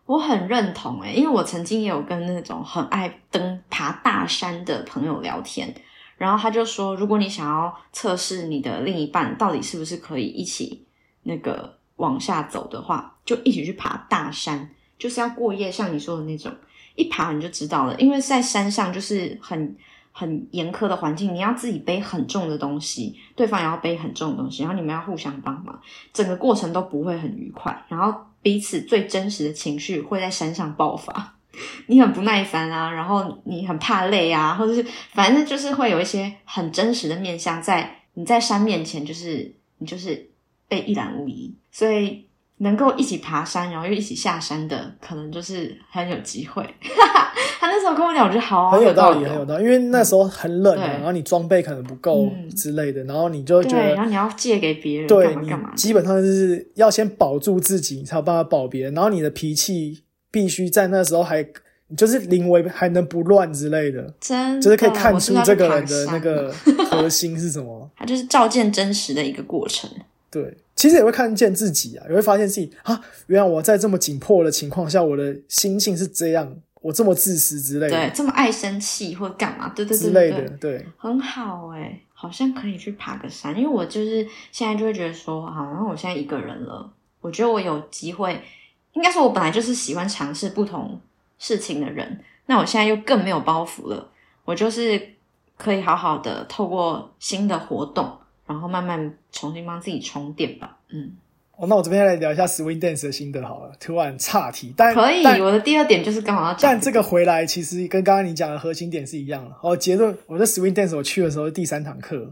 [0.07, 5.75] 我很认同诶、因为我曾经也有跟那种很爱登爬大山的朋友聊天，
[6.17, 10.87] 然后他就说，如果你想要测试你的另一半到底是不是可以一起
[11.25, 16.53] 那个往下走的话，就一起去爬大山，就是要过夜，像你说的那种，
[16.95, 19.77] 一爬你就知道了，因为在山上就是很
[20.13, 25.79] 很严苛的环境，你要自己背很重的东西，对方也要背很重的东西，然后你们要互相帮忙，
[26.13, 31.37] 整个过程都不会很愉快，然后彼此最真实的情绪会在山上爆发。
[31.89, 40.31] 你很不耐烦啊，然后你很怕累啊，或者是反正就是会有一些很真实的面相在你在山面前，就是你就是
[40.69, 42.26] 被一览无遗，所以
[42.59, 46.63] 能够一起爬山，然后又一起下山的，可能就是很有机会。
[47.59, 58.95] 他那时候跟我讲，我觉得好很有道理，很有道理，因为那时候很冷然后你装备可能不够嗯之类的，然后你就会觉，得然后你要借给别人，对你干嘛干嘛，基本上就是要先保住自己，你才有办法保别人。
[58.95, 61.43] 然后你的脾气必须在那时候还，
[61.89, 66.53] 你就是临危还能不乱之类的，真的就是可以看出这个人的那个
[66.91, 67.91] 核心是什么。
[67.97, 69.91] 它就是照见真实的一个过程。
[70.31, 79.69] 对，其实也会看见自己啊，也会发现自己啊，原来我在这么紧迫的情况下，我的心性是这样，我这么自私之类的对，的这么爱生气或干嘛？
[79.71, 80.87] 对对之对对对类的，，对。
[80.99, 88.43] 很好哎、好像可以去爬个山，因为我就是现在就会觉得说，好，然后我现在一个人了，我觉得我有机会，
[88.93, 91.01] 应该说我本来就是喜欢尝试不同
[91.39, 94.11] 事情的人，那我现在又更没有包袱了，
[94.45, 95.01] 我就是
[95.57, 100.79] 可以好好的透过新的活动，然后慢慢重新帮自己充电吧。
[100.91, 101.13] 嗯，
[101.57, 103.73] 哦，那我这边来聊一下 swing dance 的心得好了。
[103.81, 105.23] 突然岔题，但可以。
[105.25, 109.57] 但我的第二点就是刚好要讲但这个回来其实跟刚刚你讲的核心点是一样的。
[109.63, 112.31] 哦，结论，我在 swing dance 我去的时候是第三堂课，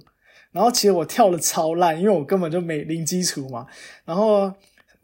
[0.52, 3.66] 然后其实我跳的超烂，因为我根本就没零基础嘛。
[4.04, 4.52] 然后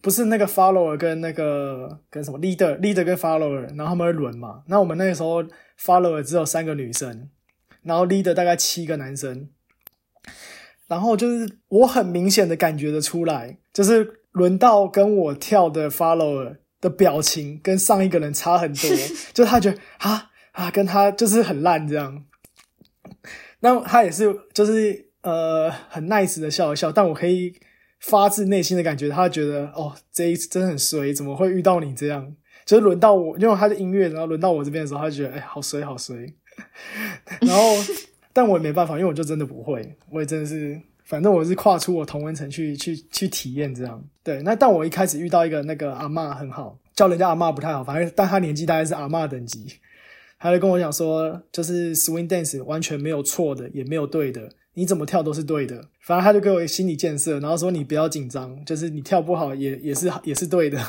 [0.01, 4.63] 不是那个 follower 跟那个跟什么 leader leader 跟 follower，然后他们会轮嘛。
[4.67, 5.43] 那我们那个时候
[5.79, 7.29] follower 只有三个女生，
[7.83, 9.49] 然后 leader 大概七个男生。
[10.91, 18.91] 然后就是我很明显的感觉得出来，就是轮到跟我跳的 follower 的表情跟上一个人差很多，
[19.33, 22.25] 就是他觉得啊啊跟他就是很烂这样，
[23.61, 27.55] 那他也是就是呃很 nice 的笑一笑，但我可以
[28.01, 32.35] 发自内心的感觉，他觉得哦这一次真的很衰，怎么会遇到你这样？
[32.67, 36.17] 就是轮到我，因为他的音乐，然后轮到我这边的时候，他就觉得哎好衰好衰，
[37.43, 37.77] 然后
[38.41, 40.81] 但我也没办法，因为我就真的不会，我也真的是。
[41.05, 44.41] 反正我是跨出我同温层去去去体验这样，对。
[44.43, 49.67] 那但我一开始遇到一个那个阿嬷很好，叫人家阿嬷不太好，反正但她年纪大概是阿嬷等级，
[50.39, 55.85] 他就跟我讲说，就是 swing dance 完全没有错的，也没有对的，你怎么跳都是对的。
[56.01, 60.81] 反正他就给我心理建设，然后说你不要紧张，就是你跳不好也也是也是对的。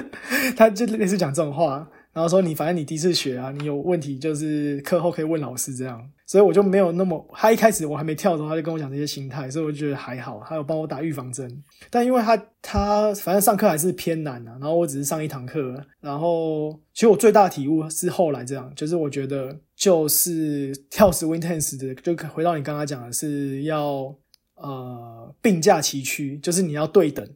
[0.56, 6.10] 他就类似讲这种话，然后说你反正你第一次学啊，你有问题就是课后可以问老师这样。
[6.26, 11.62] 所以我就没有那么，他一开始我还没跳的时候，他就跟我讲这些心态，所以我就觉得还好，他有帮我打预防针。
[11.90, 24.14] 但因为他他反正上课还是偏难啊，然后我只是上一堂课，然后其实我最大的体悟是后来这样，就是我觉得就是跳 swing dance 的，就回到你刚刚讲的是要
[24.54, 27.28] 呃并驾齐驱，就是你要对等，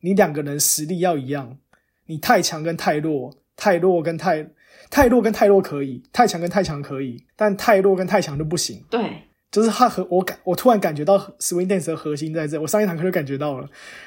[0.00, 1.56] 你两个人实力要一样，
[2.04, 4.44] 你太强跟太弱，太弱跟太
[4.90, 8.82] 太弱跟太弱可以，太强跟太强可以，但太弱跟太强就不行。
[8.90, 9.22] 对，
[9.52, 12.60] 就是他和我感，我突然感觉到 swing dance 的核心在这。
[12.60, 13.62] 我上一堂课就感觉到了，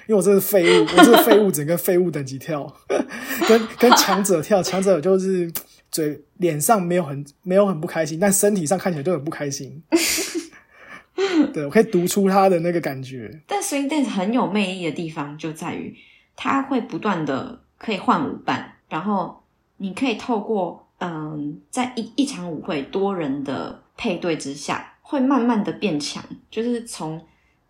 [0.07, 2.69] 因为我这 是废物，我这是废物，整个废物等级跳，
[3.47, 5.49] 跟跟强者跳，强者就是
[5.89, 9.81] 嘴脸上没有很没有很不开心，但身体上看起来就很不开心。
[11.53, 13.41] 对，我可以读出他的那个感觉。
[13.47, 15.95] 但 swing dance 很有魅力的地方就在于，
[16.35, 19.41] 他会不断的可以换舞伴，然后
[19.77, 27.21] 你可以透过嗯，在一一场舞会多人的配对之下，会慢慢的变强，就是从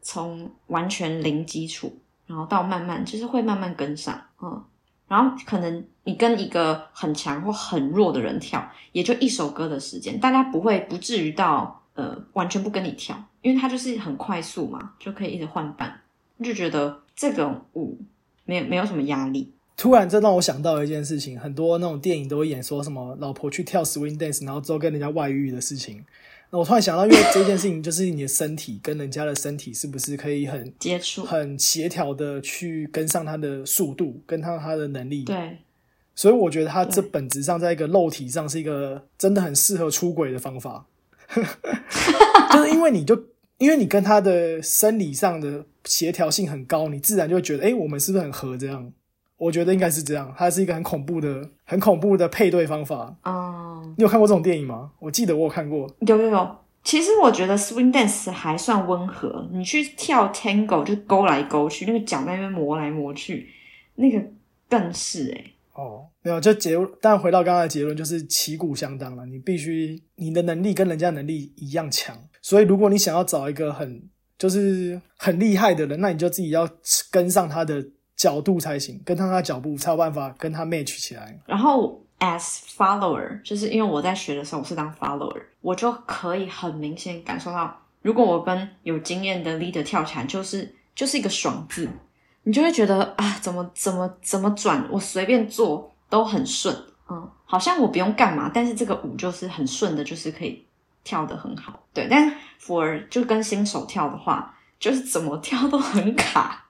[0.02, 1.92] 从完全零基础，
[2.28, 4.64] 然后到慢慢就是会慢慢跟上，嗯，
[5.08, 16.02] 然后可能你跟一个很强或很弱的人跳，也就一首歌的时间，大家不会不至于到呃完全不跟你跳，因为他就是很快速嘛，就可以一直换伴，
[16.44, 18.00] 就觉得这个舞
[18.46, 19.52] 没有没有什么压力。
[19.78, 26.04] 突然，这让我想到一件事情，很多那种电影都会演说什么老婆去跳 swing dance，然后之后跟人家外遇的事情。
[26.50, 35.24] 那我突然想到，因为这件事情就是你的身体跟人家的身体是不是可以很接触，很协调的去跟上他的速度，跟上他的能力。
[35.24, 35.58] 对，
[36.16, 40.86] 所以我觉得他这本质上在一个肉体上是一个真的很适合出轨的方法，
[42.54, 43.22] 就是因为你就
[43.58, 48.94] 因为你跟他的生理上的协调性很高，你自然就会觉得，哎，我们是不是很合这样？
[49.38, 53.14] 我觉得应该是这样，它是一个很恐怖的、很恐怖的配对方法。
[53.24, 54.92] 哦，你有看过这种电影吗？
[55.00, 55.94] 我记得我有看过。
[56.08, 59.46] 有有有，其实我觉得 swing dance 还算温和。
[59.52, 63.50] 你去跳 tango 就勾来勾去，那个脚在那边磨来磨去，
[63.96, 64.24] 那个
[64.70, 65.44] 更是哎。
[65.74, 69.26] 哦，没有，就结，但回到刚刚的结论，就是旗鼓相当了。
[69.26, 74.02] 你必须你的能力跟人家能力一样强，所以如果你想要找一个很
[74.38, 76.70] 就是很厉害的人，那你就自己要
[77.12, 77.86] 跟上他的。
[78.16, 81.38] 角度才行，跟上他脚步才有办法跟他 match 起来。
[81.46, 91.90] 然后 as follower，就是因为我在学的时候我是当 follower，我就可以很明显感受到，如果我跟有经验的 leader 跳起来，就是就是一个爽字，
[92.44, 96.74] 你就会觉得啊，怎么怎么怎么转，我随便做都很顺，
[97.10, 100.66] 嗯，好像我不用干嘛，但是这个舞就是很顺的，就是可以
[101.04, 101.86] 跳得很好。
[101.94, 106.66] 对，但 for 就跟新手跳的话，就是怎么跳都很卡。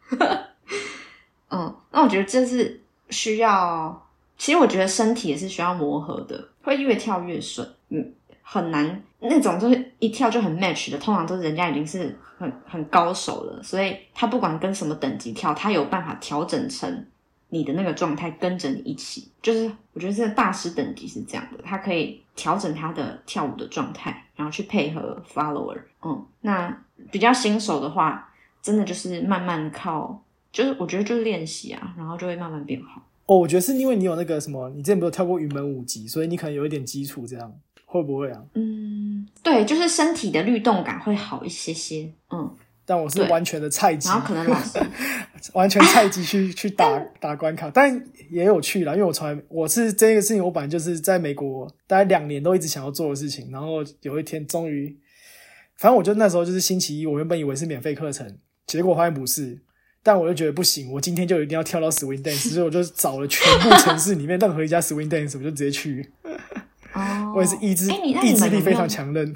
[1.56, 4.06] 嗯，那我觉得这是需要，
[4.38, 7.66] 其实我觉得身体也是需要磨合的，会越跳越顺。
[7.88, 17.06] 嗯，很难那种就是一跳就很 match 的，通常都是人家已经是很很高手了，所以他不管跟什么等级跳，他有办法调整成
[17.48, 19.32] 你的那个状态，跟着你一起。
[19.42, 25.80] 就是我觉得这个大师等级是这样的，他可以调整他的跳舞的状态，然后去配合 follower。
[26.04, 26.78] 嗯，那
[27.12, 28.30] 比较新手的话，
[28.62, 30.22] 真的就是慢慢靠。
[30.56, 33.06] 就是我觉得就是练习啊，然后就会慢慢变好。
[33.26, 38.42] 哦，我觉得是因为你有那个什么，你之前不是跳过云门舞集，所以你可能有一点基础，这样会不会啊？
[38.54, 42.10] 嗯，对，就是身体的律动感会好一些些。
[42.32, 42.50] 嗯，
[42.86, 44.80] 但我是完全的菜鸡，然后可能老师
[45.54, 54.98] 完全菜鸡去 去打打关卡，但也有趣啦，因为我从来我是这个事情，我本来就是在美国大概两年都一直想要做的事情，然后有一天终于，
[55.76, 59.60] 反正我就那时候就是星期一，我原本以为是免费课程，结果发现不是。
[60.06, 66.08] 但我就觉得不行，我今天就一定要跳到 swing dance，所以我就找了全部城市里面任何一家 swing dance，我就直接去。
[66.94, 69.28] 哦，我也是意志意志力非常强韧，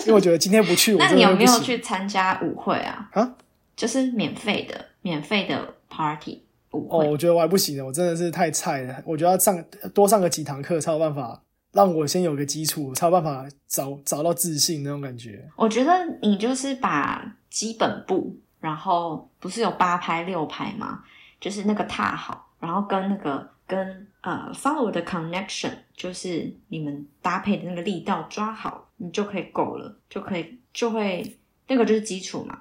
[0.00, 3.08] 因为我觉得今天不去，我那你有没有去参加舞会啊？
[3.14, 3.36] 啊，
[3.74, 7.06] 就是免费的，免费的 party 舞会。
[7.06, 9.02] 哦，我觉得我还不行的，我真的是太菜了。
[9.06, 15.48] 我觉得要上多上个几堂课才有办法让我先有个基础，才有办法找找到自信那种感觉。
[15.56, 18.36] 我觉得你就是把基本步。
[18.66, 21.04] 然后不是有八拍六拍吗？
[21.40, 32.58] 就是那个踏好，然后跟那个跟呃 follow 的 connection，就是你们搭配的那个力道抓好，你就可以够了，就可以就会那个就是基础嘛。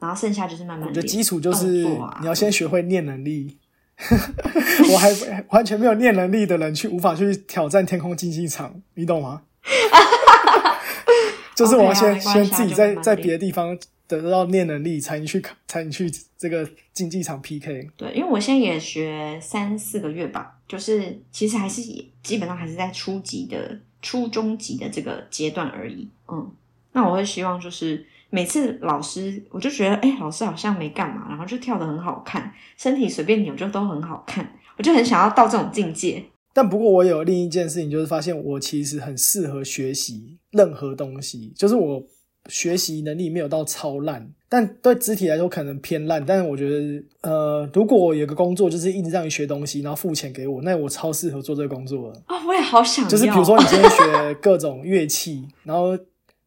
[0.00, 0.88] 然后剩下就是慢慢。
[0.88, 1.84] 我的基础就是
[2.20, 3.56] 你要先学会念能力。
[4.92, 5.12] 我还
[5.50, 9.42] 完全没有念能力的人去无法去挑战天空竞技场，你懂吗？
[11.54, 13.78] 就是我要先先自己在在别的地方。
[14.08, 17.90] 得到念能力才能去才能去这个竞技场 PK。
[17.96, 21.82] 对，因为我现在也学三四个月吧，就是其实还是
[22.22, 26.08] 基本上还是在初级的、初中级的这个阶段而已。
[26.28, 26.50] 嗯，
[26.92, 36.24] 那我会希望就是每次老师，我就觉得哎，老师好像没干嘛，然后就跳的很好看，身体随便扭就都很好看，我就很想要到这种境界。
[36.54, 42.02] 但不过我有另一件事情，就是发现我其实很适合学习任何东西，就是我。
[42.48, 46.24] 学习能力没有到超烂，但对肢体来说可能偏烂。
[46.24, 52.22] 但是我觉得，呃，如果有个工作就是一直让你学东西，然后付钱给我，那我超适合做这个工作的。
[52.26, 53.08] 啊，我也好想。
[53.08, 55.98] 就是比如说，你今天 学各种乐器，然后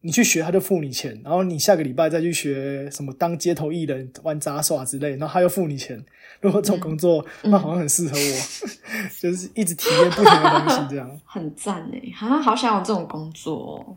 [0.02, 6.02] 你去学，他就付你钱，然后你下个礼拜再去学什么当街头艺人、玩杂耍之类，然后他又付你钱。
[6.40, 8.70] 如果这种工作，那好像很适合我，
[9.20, 13.94] 就是一直体验不同的东西，这样 很赞哎，好像好想有这种工作。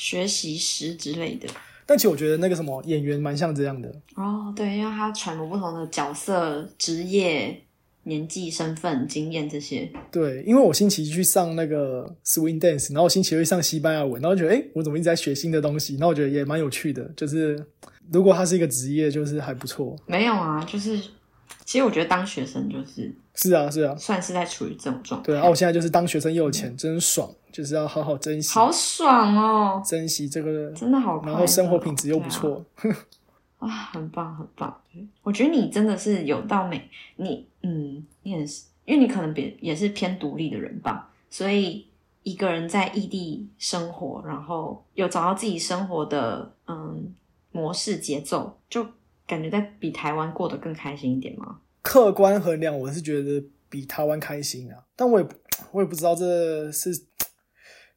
[0.00, 1.46] 学习师之类的，
[1.84, 7.62] 但其实我觉得那个什么演员蛮像这样的哦，对，因为他揣摩不同的角色、职业、
[8.04, 9.92] 年纪、身份、经验这些。
[10.10, 15.96] 对，因为我星期一去上那个 swing dance，然后星期二上西班牙文，然后觉得哎，我怎么一直在学新的东西？
[15.96, 17.62] 然后我觉得也蛮有趣的，就是
[18.10, 19.94] 如果他是一个职业，就是还不错。
[20.06, 20.98] 没有啊，就是
[21.66, 25.26] 其实我觉得当学生就是是啊，是啊，算是在处于这种状态。
[25.26, 32.64] 对啊，我现在就是当学生又有钱，真爽，就是要好好珍惜，好爽哦，珍惜这个，真的好然后生活品质又不错。
[33.58, 34.80] 啊，很棒很棒。
[35.22, 41.86] 我觉得你真的是有到美，你嗯，你也是，因为你可能别也是偏独立的人吧，所以
[42.22, 47.14] 一个人在异地生活，然后有找到自己生活的嗯
[47.52, 48.86] 模式节奏，就
[49.26, 51.58] 感觉在比台湾过得更开心一点吗？
[51.82, 55.26] 客观衡量，我是觉得比台湾开心啊，但我也
[55.72, 56.90] 我也不知道这是。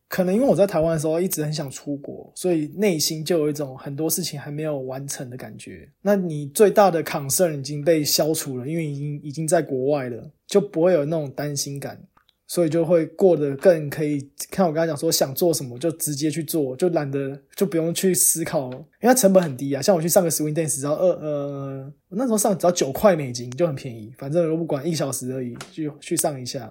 [0.10, 5.90] 可能因为我在台湾的时候一直很想出国，所以内心就有一种很多事情还没有完成的感觉。
[6.04, 12.00] 那你最大的 concern 已经被消除了，因为已经已经在国外了，就不会有那种担心感，
[12.48, 14.30] 所以就会过得更可以。
[14.50, 19.82] 看我刚才讲说想做什么就直接去做，就懒得就不用去思考，因为它成本很低啊。
[19.82, 26.70] 像我去上个 swing dance，只要二呃，我那时候上只要九块美金就很便宜，反正我不管一小时而已，去去上一下。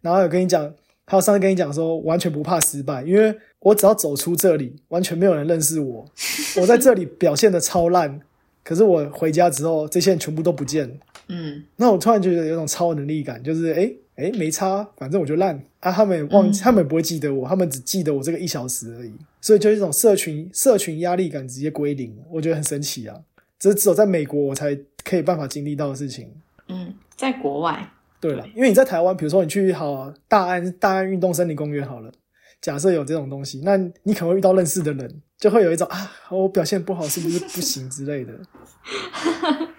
[0.00, 0.72] 然后有跟你讲。
[1.10, 6.04] 还有上次跟你讲说，完全不怕失败，因为我只要走出这里，完全没有人认识我。
[6.60, 8.20] 我在这里表现的超烂，
[8.62, 11.00] 可是我回家之后，这些人全部都不见。
[11.28, 15.92] 嗯，那我突然觉得有种超能力感，就是哎哎没差，反正我就烂啊。
[15.92, 19.12] 他们也忘记，他们也不会记得我，他们只记得我这个一小时而已。
[19.40, 23.16] 所以就一种社群社群压力感直接归零，我觉得很神奇啊！
[23.58, 26.28] 这是只有在美国我才可以办法经历到的事情。
[26.68, 27.90] 嗯，在国外。
[28.20, 32.10] 对了，因为你在台湾，比如说你去好大安大安运动森林公园好了，
[32.60, 38.32] 假设有这种东西，那你可能会遇到认识的人，就会有一种啊，我表现不好是不是不行之类的。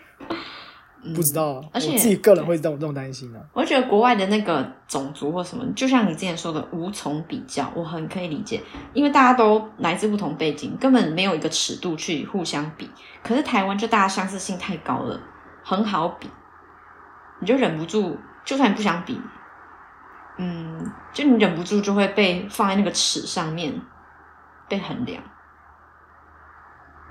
[1.16, 3.39] 不知道，而且我自己个人会这种这种担心啊。
[3.54, 8.62] 我觉得国外的那个种族或什么，就像你之前说的无从比较，我很可以理解，
[8.93, 12.89] 因为大家都来自不同背景，根本没有一个尺度去互相比。
[13.24, 15.18] 可是台湾就大家相似性太高了，
[15.64, 16.30] 很好比，
[17.39, 18.18] 你就忍不住。
[18.43, 19.22] 就算你不想比，
[20.38, 23.80] 嗯，就你忍不住就会被放在那个尺上面
[24.68, 25.22] 被衡量，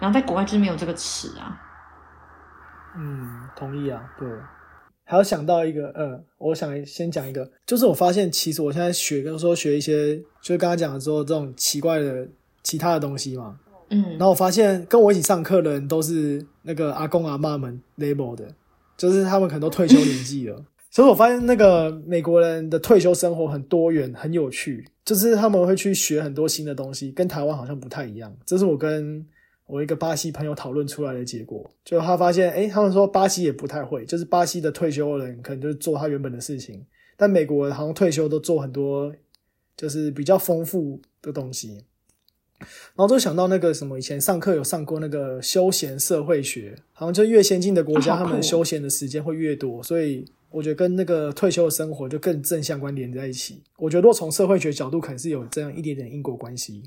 [0.01, 1.57] 然后在国外就是没有这个尺啊。
[2.99, 4.28] 嗯，同意啊，对。
[5.05, 12.28] 还要想到一个，呃，我想先讲一个，就是我发现其实我现在学，跟说学一些，就是刚刚讲的说这种奇怪的
[12.62, 18.46] 其他的东西嘛，嗯，然后我发现跟我一起上课的人都是那个阿公阿妈们 label 的，
[18.99, 20.62] 就是他们可能都退休年纪了。
[20.90, 28.34] 所以我发现那个美国人的退休生活很多元、很有趣，就是他们会去学很多新的东西，跟台湾好像不太一样。
[28.44, 29.24] 这是我跟
[29.69, 31.71] 我一个巴西朋友讨论出来的结果。
[31.85, 36.85] 就他发现，哎，他们说巴西也不太会，就是巴西的退休人可能就是做他原本的事情，
[37.16, 39.14] 但美国好像退休都做很多，
[39.77, 41.85] 就是比较丰富的东西。
[42.59, 50.25] 然后就想到那个什么，以前上课有上过那个休闲社会学，好像就越先进的国家，他们休闲的时间会越多，所以。
[50.51, 53.62] 我觉得跟那个退休的生活就更正相关联在一起。
[53.77, 56.85] 我觉得，若从社会学角度，可能是有这样一点点因果关系。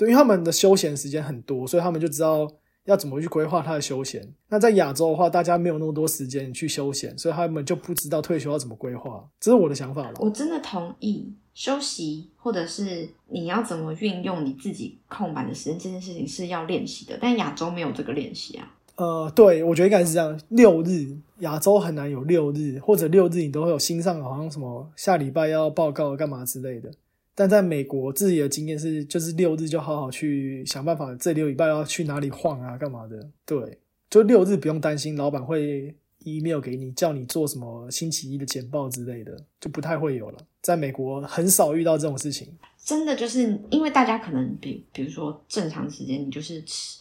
[0.00, 2.50] 对，因为他们的休闲时间很多，所以他们就知道
[2.86, 4.26] 要怎么去规划他的休闲。
[4.48, 9.22] 那在亚洲的话，大家没有那么多时间去休闲，所以他们就不知道退休要怎么规划。
[9.38, 10.14] 这是我的想法了。
[10.20, 17.18] 我真的同意，休息或者是你要怎么运用你自己空白的时间，这件事情是要练习的。
[17.20, 18.74] 但亚洲没有这个练习啊。
[18.96, 20.38] 呃，对，我觉得应该是这样。
[20.48, 26.90] 六日亚洲很难有六日，或者六日你都会有新上，好像什么下礼拜要报告干嘛之类的。
[27.34, 33.30] 但在美国自己的经验是，就是六日就好好去想办法，这六礼拜要去哪里晃啊，干嘛的？
[33.46, 33.78] 对，
[34.10, 40.38] 就六日不用担心老板会 email 给你，叫你做什么星期一的简报之类的，就不太会有了。
[40.60, 42.48] 在美国很少遇到这种事情。
[42.84, 46.98] 真的就是因为大家可能比，比如说正常时间你就是吃。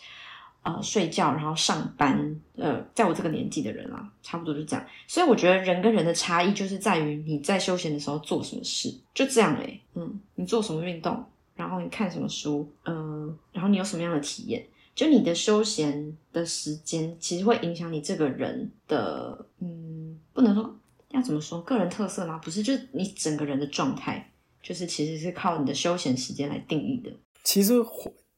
[0.61, 4.85] 呃，睡觉，然后上班，呃，在我这个年纪的人啊，差不多就这样。
[5.07, 9.81] 所以我觉得人跟人的差异就是在于你在休闲的时候做什么事，就这样诶。
[9.95, 11.23] 嗯，你做什么运动，
[11.55, 20.77] 然后你看什么书，嗯，然后你有什么样的体验，就你的休闲的时间，其实会影响你这个人的，嗯，不能说
[21.11, 22.37] 要怎么说个人特色吗？
[22.43, 24.29] 不是，就是你整个人的状态，
[24.61, 27.09] 就是其实是靠你的休闲时间来定义的。
[27.45, 27.75] 其实。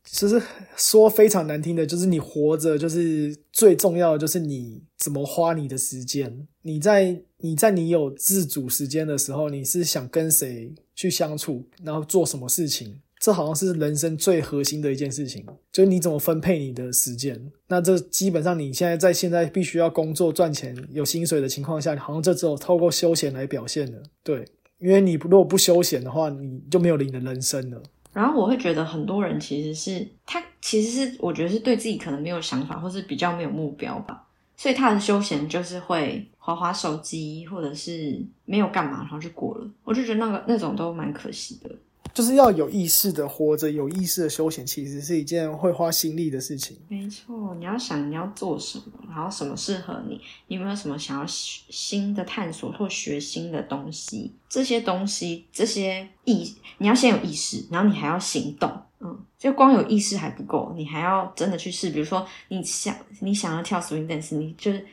[0.04, 0.41] 其实
[0.76, 6.47] 说非常难听的，就是你活着，就是最重要的，就是你怎么花你的时间。
[6.64, 12.99] 你在你在你有自主时间的时候，你是想跟谁去相处，然后做什么事情？
[13.20, 17.39] 这好像是人生最核心的一件事情，就是你怎么分配你的时间。
[17.68, 24.02] 那这基本上你现在在现在必须要工作赚钱、有薪水的情况下，好像这只有透过休闲来表现的。
[24.24, 24.43] 对，
[24.80, 27.84] 因为你如果不休闲的话，你就没有你的人生了。
[28.14, 39.68] 然后我会觉得很多人其实是他其实是我觉得是对自己可能没有想法，或是比较没有目标吧，所以他的休闲就是会划划手机，或者是没有干嘛，然后就过了。
[39.84, 41.70] 我就觉得那个那种都蛮可惜的。
[42.14, 46.78] 就是要有意识的活着，有意识的休闲，其实是一件会花心力的事情。
[46.88, 54.34] 没错，你要想你要做什么，然后什么适合你，你有没有什么想要新的探索或学新的东西？
[54.49, 58.70] 这些东西，这些意，你要先有意识，然后你还要行动。
[58.99, 61.89] 嗯，就光有意识还不够，你还要真的去试。
[61.89, 64.86] 比如说，你想你想要跳 swing dance，你就是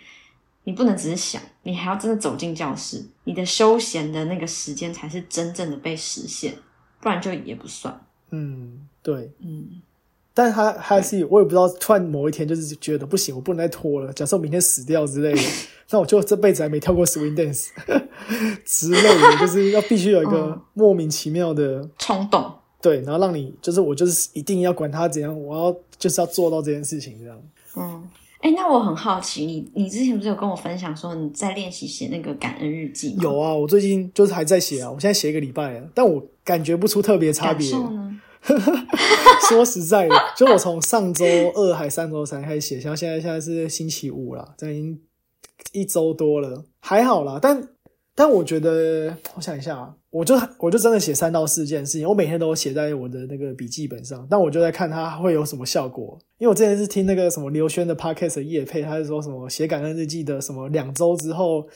[0.65, 6.55] 你不能只是想，你还要真的走进教室，你的休闲的那个时间才是真正的被实现。
[7.01, 7.99] 不然就也不算。
[8.31, 9.81] 嗯，对，嗯，
[10.35, 14.13] 但他还是我也不知道，突然某一天就是觉得不行，我不能再拖了。
[14.13, 15.41] 假设我明天死掉之类的，
[15.91, 17.69] 那我就这辈子还没跳过 swing dance
[18.65, 27.43] 之类的，就是要必须有一个莫名其妙的冲动，对，然后让你就是我就是一定要管他怎样，我要就是要做到这件事情这样。
[27.77, 28.09] 嗯。
[28.41, 33.25] 哎，那我很好奇，你你之前不是有跟我分享说你在练习写那个感恩日记吗？
[33.25, 37.71] 有啊，我最近就是还在写啊，我现在写一个礼拜了，但我感觉不出特别差别。
[39.51, 44.99] 说实在的，就我从上周二还三周三开始写，像现在现在是星期五了，这已经
[45.73, 47.39] 一周多了，还好啦。
[47.43, 47.69] 但
[48.15, 49.95] 但我觉得，我想一下。
[50.11, 56.19] 我就我就真的写三到四件事情，我每天都写在我的那个笔记本上，但我就在看它会有什么效果。
[56.39, 61.69] 因为我之前是听那个什么刘轩的 podcast 叶配，他是说什么写感恩日记的什么两周之后，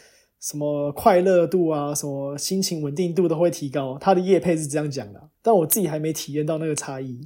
[0.43, 3.97] 什么快乐度啊，什么心情稳定度都会提高。
[4.01, 7.20] 他的叶配是这样讲的，但我自己还没体验到那个差异。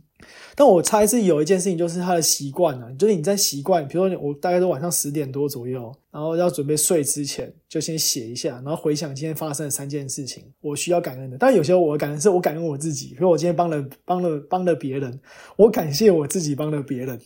[0.54, 11.38] 但我猜是有一件事情，就是他的习惯啊，就是你在习惯，比如说我大概都晚上十点多左右，然后要准备睡之前，就先写一下，然后回想今天发生的三件事情，我需要感恩的。
[11.38, 15.18] 但有些候我感恩是我感恩我自己，比如我今天帮了帮了帮了别人，
[15.56, 17.18] 我感谢我自己帮了别人。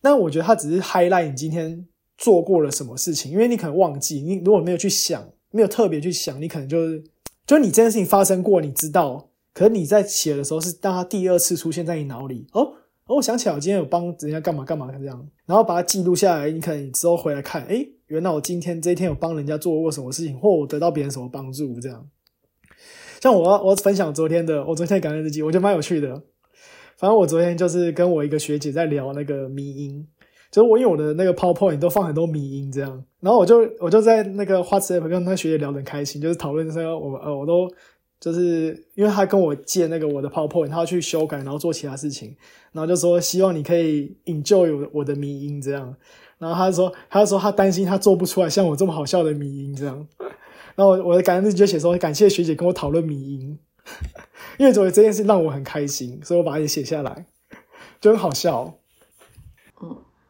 [0.00, 1.86] 那我觉得他只是 highlight 你今天
[2.18, 7.02] 做过了什么事情，因为你可能忘记，你如果没有去想，没有特别去想，你可能就是
[7.46, 9.30] 就你这件事情发生过，你知道。
[9.54, 12.62] 可是你在写的时候，是当他第二次出现在你脑里哦
[13.06, 16.50] 哦，我想起来，我今天有帮人家干嘛干嘛这样，然后把它记录下来。
[16.50, 22.06] 你可能之后回来看，哎，原来我今天这一天有帮人家做过什么事情，或我得到别人什么帮助这样。
[23.20, 26.22] 像我我分享昨天的我昨天感恩日记，我觉得蛮有趣的。
[26.96, 30.06] 反正我昨天就是跟我一个学姐在聊那个迷音，
[30.50, 37.68] 就是我因为我的那个 PowerPoint 都放很多迷音这样，然后我就我就在那个花池跟那学姐聊得很开心，就是讨论说我呃我都。
[38.20, 42.34] 就是因为他跟我借那个我的 PowerPoint，他要去修改，然后做其他事情，
[42.72, 45.94] 然后就说希望你可以 enjoy 我的迷音这样，
[46.38, 50.04] 然后他说，他说他担心他做不出来像我这么好笑的迷音这样，
[50.74, 53.56] 然后我的感恩日记就写说感谢学姐跟我讨论迷音，
[54.58, 57.26] 因为觉得这件事让我很开心，所以我把它也写下来，
[58.00, 58.78] 就很好笑。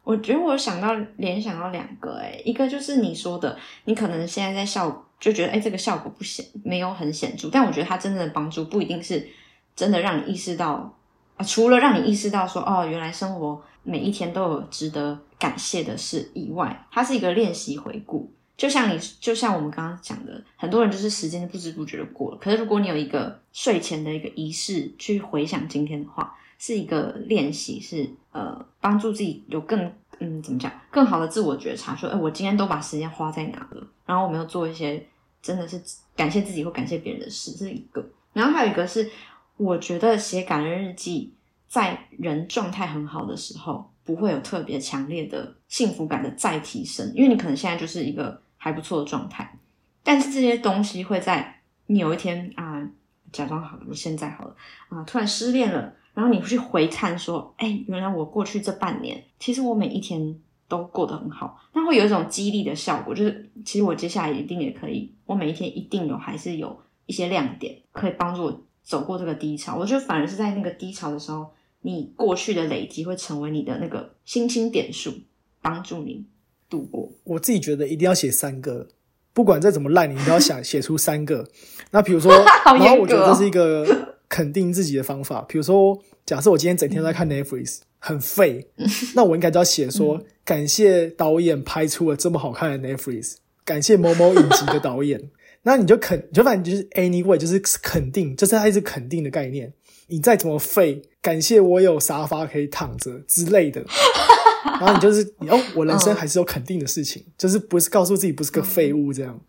[0.09, 3.55] 我觉得我想到联想到两个，诶一个就是你说的，
[3.85, 5.05] 你可能现在在效。
[5.19, 7.49] 就觉得哎，这个效果不显，没有很显著。
[7.51, 9.27] 但我觉得它真正的帮助不一定是
[9.75, 10.97] 真的让你意识到
[11.35, 18.31] 啊，除了让你意识到说哦，原来生活每一天都有值得感谢的事以外，它是一个练习回顾。
[18.55, 22.37] 就像你，就像我们刚刚讲的，很多人就是时间不知不觉的过了。
[22.37, 29.91] 可是如果你有一个睡前的一个仪式去回想今天的话，是一个练习，是呃帮助自己有更。
[30.21, 30.69] 嗯，怎么讲？
[30.91, 33.87] 更好的自我觉察，说，哎，我今天都把时间花在哪了？
[34.05, 35.01] 然后我没有做一些
[35.41, 35.81] 真的是
[36.13, 38.05] 感谢自己或感谢别人的事，这是一个。
[38.33, 39.09] 然后还有一个是，
[39.55, 41.33] 我觉得写感恩日记，
[41.69, 49.57] 在人状态很好的时候，不会有特别强烈的幸福感的再提升，因为你可能现在就是一个还不错的状态。
[50.03, 52.85] 但是这些东西会在你有一天啊，
[53.31, 54.55] 假装好了，我现在好了
[54.89, 55.93] 啊，突然失恋了。
[56.19, 60.35] 然后你去回看说，哎，原来我过去这半年，其实我每一天
[60.67, 69.77] 都过得很好，那会有一种激励的效果，就是其实我接下来一定也可以，我每一天一定有还是有一些亮点可以帮助我走过这个低潮。
[69.77, 71.47] 我觉得反而是在那个低潮的时候，
[71.83, 75.13] 你过去的累积会成为你的那个星星点数，
[75.61, 76.25] 帮助你
[76.69, 77.09] 度过。
[77.23, 78.89] 我自己觉得一定要写三个，
[79.31, 81.47] 不管再怎么烂，你都要想 写出三个。
[81.91, 82.33] 那比如说，
[82.65, 84.18] 然后我觉得这是一个。
[84.29, 88.69] 肯定自己的方法，比如说，假设我今天整天都在看 Netflix，很废，
[89.15, 95.29] 那我应该就要写说，感谢导演拍出了这么好看的 Netflix，感谢某某影集的导演。
[95.63, 99.73] 那你就肯，就反正就是 anyway，就是肯定，就是它是肯定的概念。
[100.07, 103.83] 你再怎么废，感谢我有沙发可以躺着之类的。
[104.63, 109.39] 然后你就是，哦，我人生还是有肯定的事情，就是不是告诉自己不是个废物这样。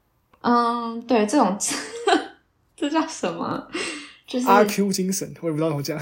[0.40, 1.56] 嗯，对，这种
[2.76, 3.68] 这叫什么？
[4.46, 5.98] 阿 Q 精神，我也不知道怎么讲，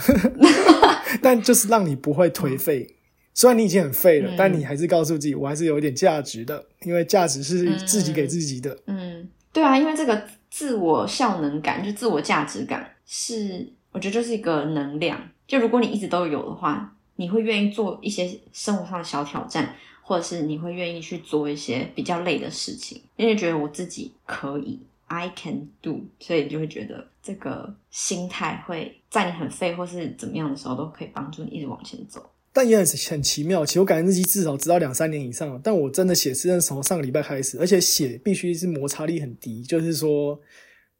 [1.22, 2.96] 但就是让你不会颓废，
[3.34, 8.76] 虽然你已经很废了，嗯但你还是告诉自己，我还是有一点价值的，因为价值是自己给自己的。
[8.86, 15.20] 嗯，对啊，因为这个自我效能感，就自我价值感，是我觉得就是一个能量。
[15.46, 32.24] 就如果你一直都有的话，你会愿意做一些生活上的小挑战，或者是你会愿意去做一些比较累的事情，因为觉得我自己可以，I can do，所以你就会觉得这个心态会在你很废或是怎么样的时候，都可以帮助你一直往前走。
[32.54, 40.40] 但也很很奇妙，其实我感觉日记至少知道两三年以上了，但我真的写是从上个礼拜开始，而且写必须是摩擦力很低，就是说，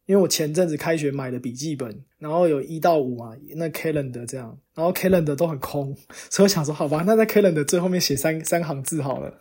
[0.05, 5.97] 因为我前阵子开学买的笔记本，然后有一到五嘛，那 calendar 这样，然后 calendar 都很空，
[6.29, 9.41] 所以我想说，好吧，那在 calendar 最后面写三三行字好了，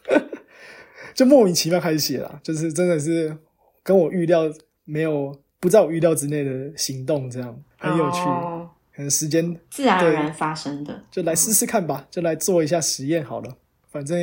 [1.13, 3.37] 就莫名其妙开始写了，就是真的是
[3.83, 4.49] 跟我预料
[4.85, 11.03] 没有不在我预料之内的行动，这样很有趣，哦可能时间自然而然发生的。
[11.11, 13.57] 就来试试看吧，就来做一下实验好了。
[13.89, 14.17] 反正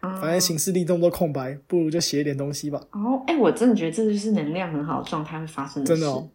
[0.00, 2.80] 嗯反正行事历这么多空白，不如就写一点东西吧。
[2.92, 6.00] 哦，哎、我真的觉得这就是能量很好的状态会发生的事。
[6.00, 6.28] 真的哦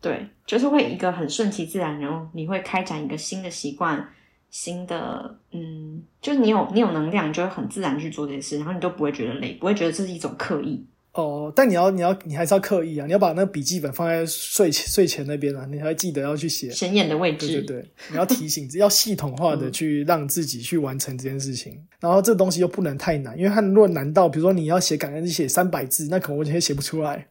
[0.00, 4.06] 对，就是会一个很顺其自然，然后你会开展一个新的习惯，
[4.50, 10.84] 新的嗯，就是你有你有能量，你就会很自然去做这些事，然后你都不会觉得累，不会觉得这是一种刻意。
[11.14, 16.70] 哦，但你要你要你还是要刻意啊，你要把那个笔记本放在睡前睡前那边啊，你还记得要去写。
[16.70, 21.78] 显眼的位置，对对对，你要提醒， 要系统化的去让自己去完成这件事情。
[22.00, 27.28] 然后这东西又不能太难，因为它如果难到，比如说你要写感恩写三百字，那可能我今天写不出来。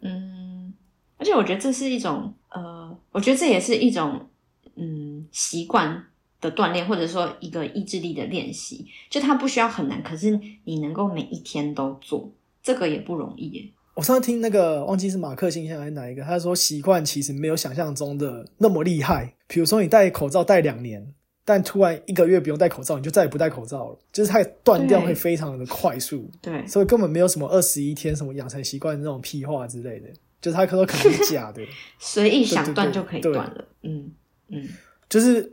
[0.00, 0.74] 嗯，
[1.16, 4.28] 而且我觉得这是一种呃，我觉得这也是一种
[4.74, 6.04] 嗯习惯
[6.40, 8.88] 的锻炼，或者说一个意志力的练习。
[9.08, 12.32] 就它不需要很难，可是你能够每一天都做，
[12.62, 13.70] 这个也不容易耶。
[13.94, 19.34] 我上次听那个忘记是马克信箱还是哪一个，他说习惯其实没有想象中的那么厉害。
[19.46, 21.12] 比如说你戴口罩戴两年，
[21.44, 30.08] 但突然一个月不用戴口罩，你就再也不戴口罩了，就是它断掉对会非常的快速，对，所以根本没有什么二十一天什么养成习惯那种屁话之类的，
[30.40, 31.60] 就是他说可能是假的，
[31.98, 33.64] 随意想断就可以对断了。
[33.82, 34.12] 嗯
[34.48, 34.68] 嗯，
[35.08, 35.52] 就是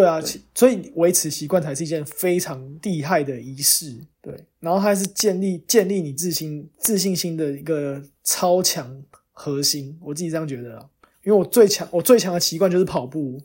[0.00, 10.86] 对啊，对所以维持习惯才是一件非常厉害的仪式，对，然后它是建立建立你自信自信心的一个超强核心，我自己这样觉得啊，
[11.24, 13.40] 因为我最强我最强的习惯就是跑步，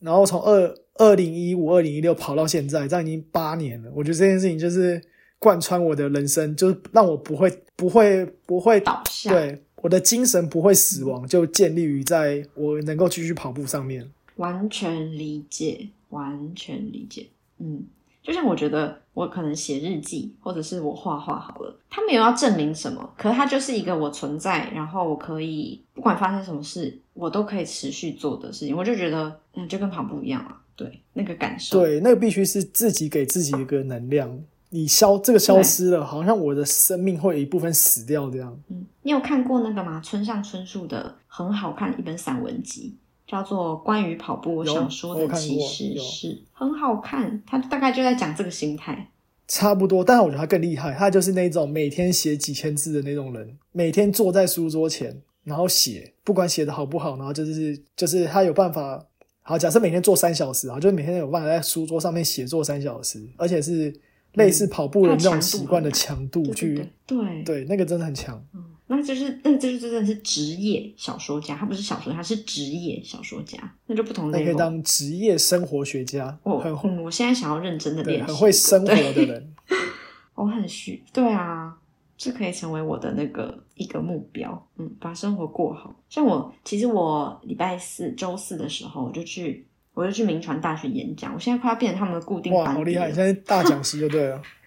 [0.00, 5.00] 然后从二二零一五二零一六跑到现在，这样已经八年了，我觉得这件事情就是
[5.38, 9.30] 贯穿我的人生，就是让我不会不会不会倒下。
[9.30, 14.10] 对我的精神不会死亡，就建立于在我能够继续跑步上面。
[14.36, 17.28] 完全理解，完全理解。
[17.58, 17.84] 嗯，
[18.22, 28.76] 就像我觉得我可能写日记，或者是我画画好了，它没有要证明什么，可是它就是一个我存在，然后我可以不管发生什么事，我都可以持续做的事情。
[28.76, 34.38] 我就觉得，嗯，就跟跑步一样啊，对，那个感受，对，那个必须是自己给自己一个能量。
[34.68, 38.54] 你消这个消失了，好像我的生命会有一部分死掉这样。
[38.68, 40.00] 嗯，你有看过那个吗？
[40.04, 42.94] 村上春树的很好看的一本散文集，
[43.26, 47.42] 叫做《关于跑步我有想说的其实是》，很好看。
[47.46, 49.10] 他大概就在讲这个心态。
[49.48, 59.06] 差不多，但是我觉得他更厉害，他就是那种每天写几千字的那种人，每天坐在书桌前，然后写，不管写的好不好，然后就是就是他有办法。
[59.48, 63.94] 好，假设每天做三小时啊，就是每天有办法在书桌上面写作三小时，而且是
[64.32, 68.44] 类似跑步的那种习惯的强度对去，对对对，对，那个真的很强。
[68.52, 74.54] 嗯，那就是那就是真的是职业小说家，他不是小说家，他是职业小说家，那就不同那可以。
[74.54, 79.54] 当职业生活学家，我很会嗯，我现在想要认真的对，练习，很会生活的人。
[80.36, 81.76] 我很虚，对啊，
[82.16, 85.94] 这可以成为我的那个一个目标，嗯，把生活过好。
[86.08, 93.06] 像我，其实我礼拜四、周四的时候，我就去，我就去民传大学演讲，我现在快要变成他们的固定，班好厉害！
[93.12, 94.40] 现在大讲师就对了。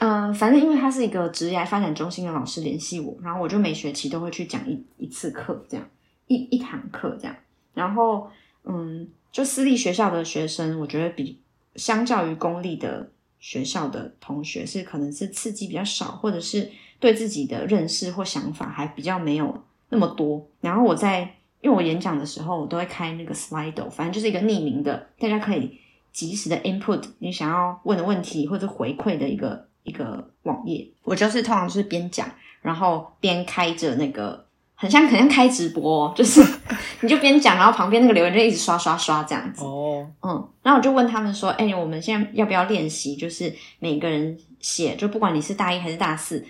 [0.00, 5.86] 嗯，反正因为他是一个职业发展中心的老师联系我，然后我就每学期都会去讲一一次课，这样
[6.26, 7.36] 一一堂课这样。
[7.74, 8.26] 然后，
[8.64, 11.38] 嗯，就私立学校的学生，我觉得比
[11.76, 20.48] 相较于公立的学校的同学，是可能是刺激比较少，或者是对自己的认识或想法还比较没有那么多。
[20.62, 21.20] 然后我在
[21.60, 25.78] 因为我演讲的时候，我都会开那个 Slido，反正就是一个匿名的，大家可以
[26.10, 30.86] 及时的 input 你想要问的问题或者回馈的一个一个网页。
[31.04, 32.28] 我就是通常就是边讲，
[32.62, 36.44] 然后边开着那个，很像很像开直播、哦，就是
[37.00, 39.64] 你就边讲，然后旁边那个留言就一直刷刷刷这样子。
[39.64, 43.16] 哦，嗯，然后我就问他们说：“哎、我们现在要不要练习？
[43.16, 46.44] 就是每个人写，就不管你是大一还是大四，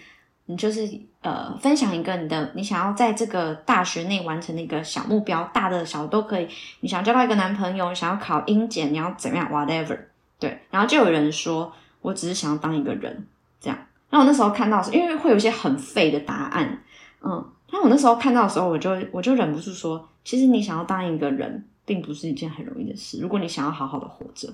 [0.46, 0.88] 你就是
[1.22, 6.48] 呃分享一个你的你想要在这个大学内完成的一个小目标，大的小的都可以。
[6.80, 9.98] 你想要交到一个男朋友，想要考英检，你要怎么样，whatever，
[10.38, 13.26] 对，然后就有人说我只是想要当一个人
[13.60, 13.78] 这样。
[14.10, 16.82] 那我那时候看到的时候，因为会有一些很废的答案，
[17.22, 23.20] 嗯，那我那时候看到的时候，我就我就忍不住说，其实你想要当一个人，并不是一件很容易的事。
[23.20, 24.52] 如果你想要好好的活着，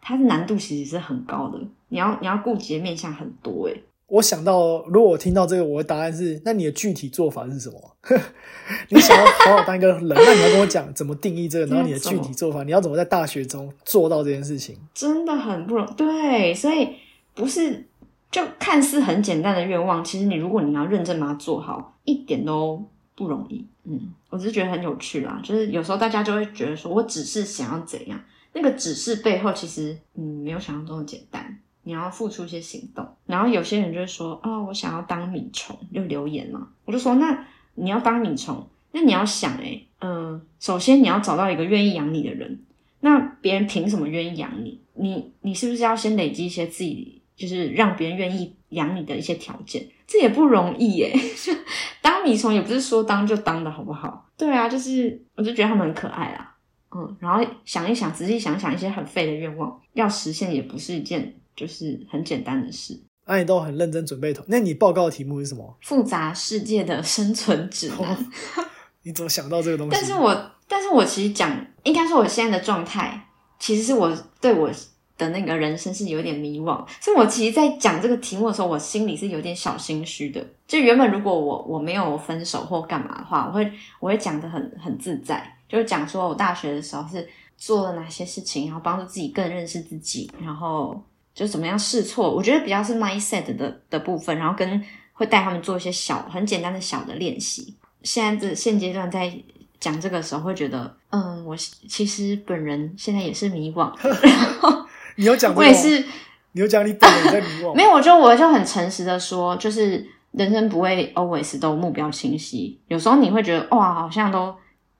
[0.00, 3.82] 它的难度其实是很高的，你要你要顾及的面向很多诶。
[4.08, 7.96] 我想到，如果我听到这个，我的答案是：那你的具体做法是什么？
[8.88, 14.76] 你想要好好当一个人，那你要跟我讲怎么定义这个，然后你的具体做法，你要怎么在大学中做到这件事情？
[14.94, 15.92] 真的很不容易。
[15.94, 16.88] 对，所以
[17.34, 17.86] 不是
[18.30, 22.82] 就看似很简单的愿望，其实你如果你要认真把它做好，一点都
[23.14, 23.66] 不容易。
[23.84, 28.18] 嗯，我只是觉得很有趣啦，就是有时候大家就会觉得说我只是想要怎样，
[28.54, 31.58] 那个指示背后其实嗯没有想象中的简单。
[31.88, 42.60] 你要付出一些行动，然后有些人就会说：“哦，我想要当米虫。”就留言嘛，我就说：“那你要当米虫，那你要想，诶嗯，首先你要找到一个愿意养你的人。
[43.00, 44.78] 那别人凭什么愿意养你？
[44.92, 49.88] 你你是不是要先累积一些自己，就是让别人愿意养你的一些条件？
[50.06, 51.16] 这也不容易耶。
[52.02, 54.28] 当米虫也不是说当就当的好不好？
[54.36, 56.54] 对啊，就是我就觉得他们很可爱啦。
[56.94, 61.34] 嗯，然后想一想，仔细想想一些很废的愿望，要实现也不是一件。
[61.58, 62.96] 就是很简单的事，
[63.26, 64.32] 那你都很认真准备。
[64.46, 65.76] 那你报告的题目是什么？
[65.82, 68.16] 复杂世界的生存指南。
[69.02, 69.92] 你怎么想到这个东西？
[69.92, 73.28] 但是我，但是我其实讲，应该说我现在的状态，
[73.58, 74.70] 其实是我对我
[75.16, 76.86] 的那个人生是有点迷惘。
[77.00, 80.46] 所以我其实，在讲这个题目的时候，我心里是有点小心虚的。
[80.66, 91.02] 就原本如果我我没有分手或干嘛的话，我会我会讲的很很自在，就是讲说我大学的时候是做了哪些事情，然后帮助自己更认识自己，然后。
[91.38, 97.76] 就怎么样试错，我觉得比较是 mindset 的的部分，然后跟会带他们做一些小很简单的小的练习。
[98.02, 99.32] 现在这现阶段在
[99.78, 103.92] 讲这个时候，会觉得，嗯，我其实本人现在也是迷惘。
[104.02, 104.84] 然后
[105.14, 106.04] 你有讲，我也是，
[106.50, 107.72] 你有讲你本人在迷惘。
[107.78, 114.52] 没有，我就我就很诚实的说，就是人生不会 always 都目标清晰，有时候你会觉得哇，好像都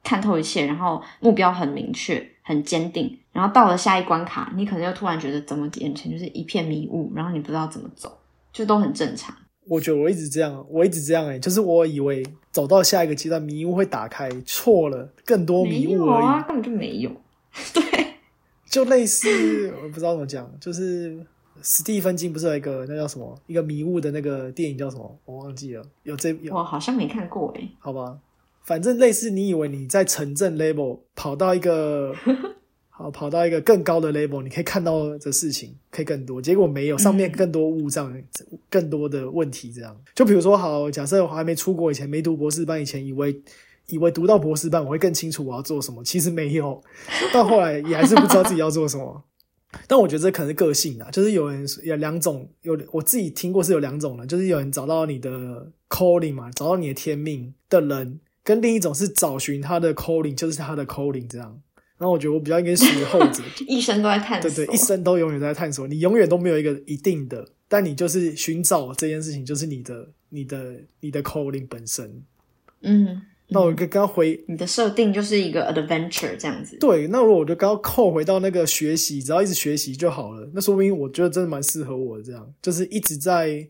[0.05, 2.25] 看透一切，然后目标很明确。
[2.49, 8.19] 很坚定，然后到了下一关卡，你可能又突然觉得怎么眼前就是一片迷雾，然后你不知道怎么走，
[8.53, 9.33] 就都很正常。
[9.69, 17.13] 我觉得我一直这样，我一直这样哎，就是我以为走到下一个阶段迷雾会打开，错了，更多迷雾而已，根本就没有。
[17.73, 18.15] 对，
[18.69, 21.25] 就类似我不知道怎么讲，就是
[21.63, 25.17] 史蒂芬金不是有一个那叫什么一个迷雾的那个电影叫什么？
[25.25, 28.19] 我忘记了，有这我好像没看过哎，好吧。
[28.65, 32.13] 反正类似，你以为你在城镇 level 跑到一个
[32.99, 38.13] 好跑到一个更高的 level，你可以看到的事情可以更多，结果没有，上面更多误障，
[38.69, 39.73] 更多的问题。
[39.73, 43.41] 这样，就比如说，好，假设我还没出国以前，没读博士班以前，以为
[43.87, 46.83] 以为读到博士班我会更清楚我要做什么，其实没有，
[47.33, 49.23] 到后来也还是不知道自己要做什么。
[49.87, 58.19] 但我觉得这可能是个性啊，就是有人有两种，有我自己听过是有两种的，就是有人找到你的 calling 嘛，找到你的天命的人。
[58.43, 61.61] 跟另一种是找寻他的 calling，就是他的 calling 这样。
[61.99, 64.49] 然后我觉得我比较应该属于后者， 一生都在探索。
[64.49, 65.87] 对对，一生都永远在探索。
[65.89, 72.23] 你永远都没有一个一定的，但你就是寻找这件事情，就是你的、你的、你的 calling 本身。
[72.83, 76.77] 嗯，那我刚刚回你的设定就是一个 adventure 这样子。
[76.79, 80.49] 对，那如果我就刚刚扣回到那个学习，只要一直学习就好了。
[80.55, 83.67] 那说明我觉得真的蛮适合我的，这样就是一直在，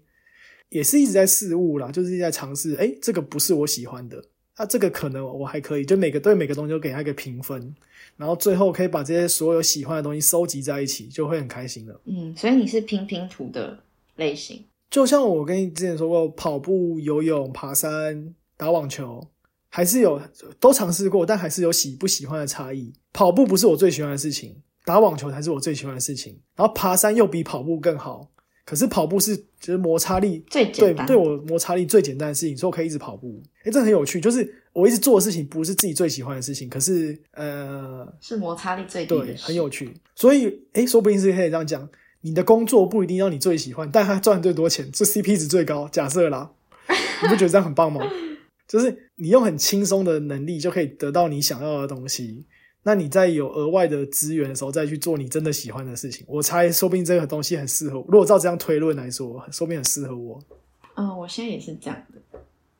[0.68, 2.74] 也是一直在试物啦，就是一直在尝试。
[2.74, 4.22] 哎，这个不是我喜欢的。
[4.58, 7.74] 那这个可能我还可以，就每个对每个东西都给他一个评分，
[8.18, 11.98] 然后最后可以把这些所有喜欢的东西收集在一起，就会很开心了。
[12.04, 13.78] 嗯，所以你是拼拼图的
[14.16, 19.24] 类型，就像我跟你之前说过，跑步、游泳、爬山、打网球，
[19.70, 20.20] 还是有
[20.58, 22.92] 都尝试过，但还是有喜不喜欢的差异。
[23.12, 28.28] 跑步不是我最喜欢的事情，打网球才是我最喜欢的事情，然后爬山又比跑步更好。
[28.64, 33.42] 可是跑步是就是摩擦力最简单，对我摩擦力最简单的事情，所以我可以一直跑步。
[33.64, 34.44] 哎，这很有趣，就是
[34.78, 39.92] 我一直做的事情不是自己最喜欢的事情，可是呃，是摩擦力最低对，很有趣。
[40.14, 41.88] 所以哎，说不定是可以这样讲，
[42.20, 45.88] 你的工作不一定要你最喜欢，但它赚最多钱，这 CP 值最高。
[45.88, 46.52] 假设啦，
[47.22, 48.00] 你不觉得这样很棒吗？
[48.68, 52.44] 就是你用很轻松的能力就可以得到你想要的东西。
[52.84, 57.96] 那你在有额外的资源的时候，再去做你真的喜欢的事情，我猜说不定这个东西很适合。
[58.08, 60.38] 如果照这样推论来说，说不定很适合我。
[60.96, 62.17] 嗯，我现在也是这样的，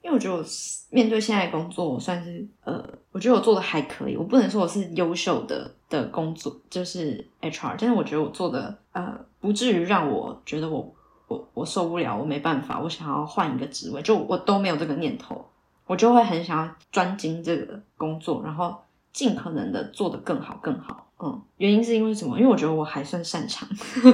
[0.09, 0.45] 因为我觉得我
[0.91, 2.83] 面对现在工作，我算是呃，
[3.13, 4.17] 我觉得我做的还可以。
[4.17, 10.95] 我不能说我是优秀的的工作，就是 HR，但是我觉得我做的呃，不至于让我觉得我
[11.27, 15.45] 我我受不了，我没办法，我想要换一个职位，就我都没有这个念头，
[15.87, 18.75] 我就会很想要专精这个工作，然后。
[19.11, 22.39] 尽可能的做得更好更好，嗯，原因是因为什么？
[22.39, 23.69] 因为我觉得我还算擅长，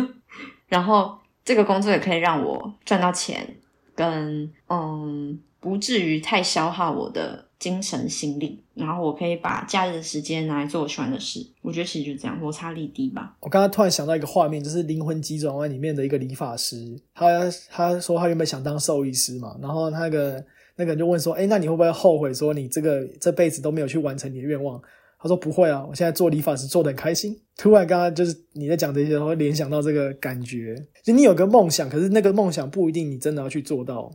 [0.67, 3.59] 然后这个工作也可以让我赚到钱，
[3.95, 11.41] 跟嗯，不至于太消耗我的精神心力，然后我可以把假日的时间拿来做我喜欢的事。
[11.63, 13.37] 我觉得其实就这样，摩擦力低吧。
[13.41, 20.45] 我刚刚突然想到一个画面，就是《灵魂急转弯》里面的一个理发师，他他说他原本想当兽医师嘛，然后那个
[20.77, 24.81] 那个人就问说：“哎，那你会不会后悔说你这个这辈子都没有去完成你的愿望？”
[25.25, 34.11] 他说：“不会啊，我现在做理发师做的很开心。”突然刚刚就是你在讲这些，会联想到这个感觉，就你有个梦想，可是那个梦想不一定你真的要去做到哦。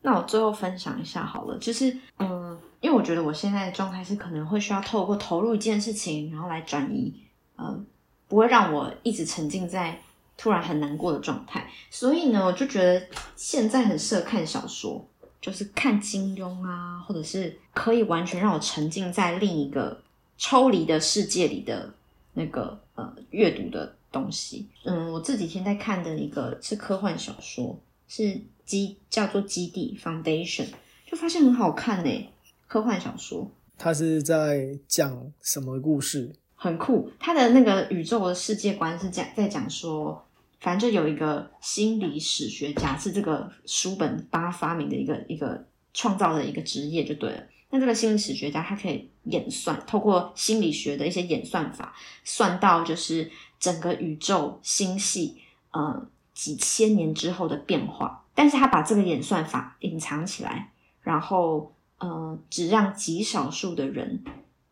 [0.00, 7.12] 那我最后分享一下好了，就是嗯，因为我觉得我现在的状态是可能会需要透过投入一件事情，然后来转移，
[7.58, 7.84] 嗯，
[8.26, 9.98] 不会让我一直沉浸在
[10.38, 11.68] 突然很难过的状态。
[11.90, 13.06] 所以呢，我就觉得
[13.36, 15.06] 现在很适合看小说，
[15.42, 20.00] 就是看金庸啊，或者是可以完全让我沉浸在另一个。
[20.36, 21.92] 抽离的世界里的
[22.32, 27.78] 那个呃阅读的东西，嗯，我这几天在看的一个是科幻小说，
[28.08, 30.66] 是基叫做《基地 Foundation》，
[31.06, 32.28] 就发现很好看呢。
[32.66, 36.34] 科幻小说，它是在讲什么故事？
[36.56, 40.26] 很酷，它的那个宇宙的世界观是讲在讲说，
[40.60, 47.44] 反正就有一个心理史学家，是这个书本帮他发明的一个一个创造的一个职业就对了。
[47.70, 51.94] 那这个心理史学家，他可以演算，透过心理学的一些演算法，
[52.24, 55.38] 算到就是整个宇宙星系，
[55.72, 58.24] 呃，几千年之后的变化。
[58.34, 60.72] 但是他把这个演算法隐藏起来，
[61.02, 64.24] 然后呃，只让极少数的人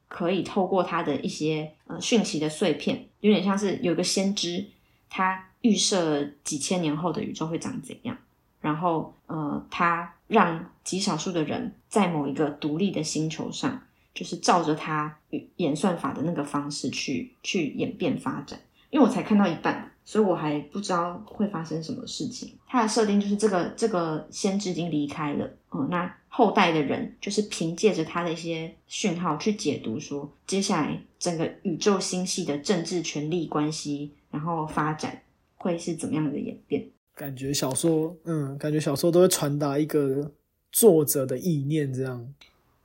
[0.08, 4.66] 可以透过他的一些呃讯息的碎片，有点像是有个先知，
[5.08, 8.16] 他预设几千年后的宇宙会长怎样。
[8.60, 13.82] 然后，呃，他让极少数的人在某一个独立的星球上，
[14.14, 15.18] 就是照着他
[15.56, 18.58] 演算法的那个方式去去演变发展。
[18.90, 22.52] 因为我才看到一半，所以我还不知道会发生什么事情。
[22.66, 35.22] 他的设定就是这个这个先知已经离开了，嗯，那后代的人就是凭借着他的一些讯号去解读，说接下来整个宇宙星系的政治权力关系，然后发展
[35.56, 36.86] 会是怎么样的演变。
[37.14, 40.30] 感觉小说，嗯，感觉小说都会传达一个
[40.70, 42.26] 作者的意念，这样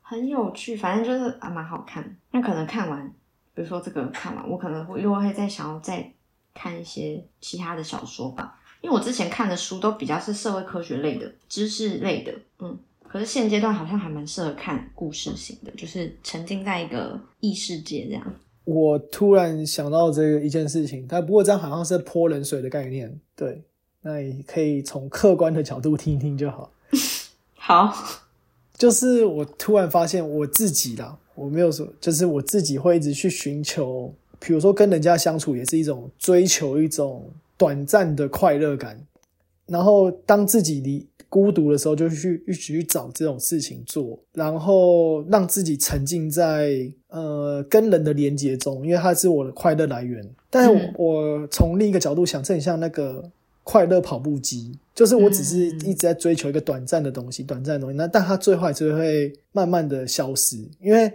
[0.07, 0.75] 很有趣。
[0.75, 2.17] 反正就是啊，蛮好看。
[2.31, 3.05] 那可能看完，
[3.53, 6.09] 比如说这个看完，我可能会又会再想要再
[6.53, 8.57] 看一些其他的小说吧。
[8.81, 12.77] 因为我之前看的书都比较是社会科学类的、知识类的，嗯。
[13.09, 18.33] 可是现阶段好像还蛮适合看故事型的，就是沉浸在一个异世界这样。
[18.65, 23.63] 我突然想到这个一件事情，但不过这样好像是泼冷水的概念，对。
[24.01, 26.71] 那也可以从客观的角度听听就好。
[27.55, 27.93] 好，
[28.77, 38.95] 就是我突然发现我自己啦，我没有说，就是我自己会一直去寻求，比如说跟人家相处也是一种追求一种短暂的快乐感。
[39.65, 50.23] 然后当自己离孤独的时候，就去一直去找这种事情做，然后让自己沉浸在呃跟人的连接中，因为它是我的快乐来源。
[50.49, 53.31] 但是我从另一个角度想，这很像那个。
[53.67, 57.97] 快乐跑步机，就是我只是一直在追求一个短暂的东西，短暂的东西。
[57.97, 61.11] 那但它最后还是会慢慢的消失，因为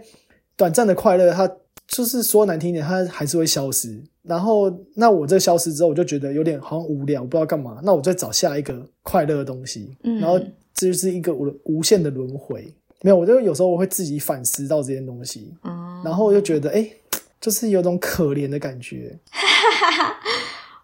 [0.55, 1.51] 短暂的快乐，它
[1.87, 3.99] 就是说难听点，它还是会消失。
[4.21, 7.81] 然后那我这消失之后，我就觉得有点好像无聊，不知道干嘛。
[7.83, 10.39] 那我再找下一个快乐的东西，然后
[10.75, 12.71] 这就是一个无无限的轮回。
[13.01, 15.51] 没有，我就有时候我会自己反思到这件东西，
[16.05, 16.87] 然后我就觉得，哎，
[17.41, 19.19] 就是有种可怜的感觉。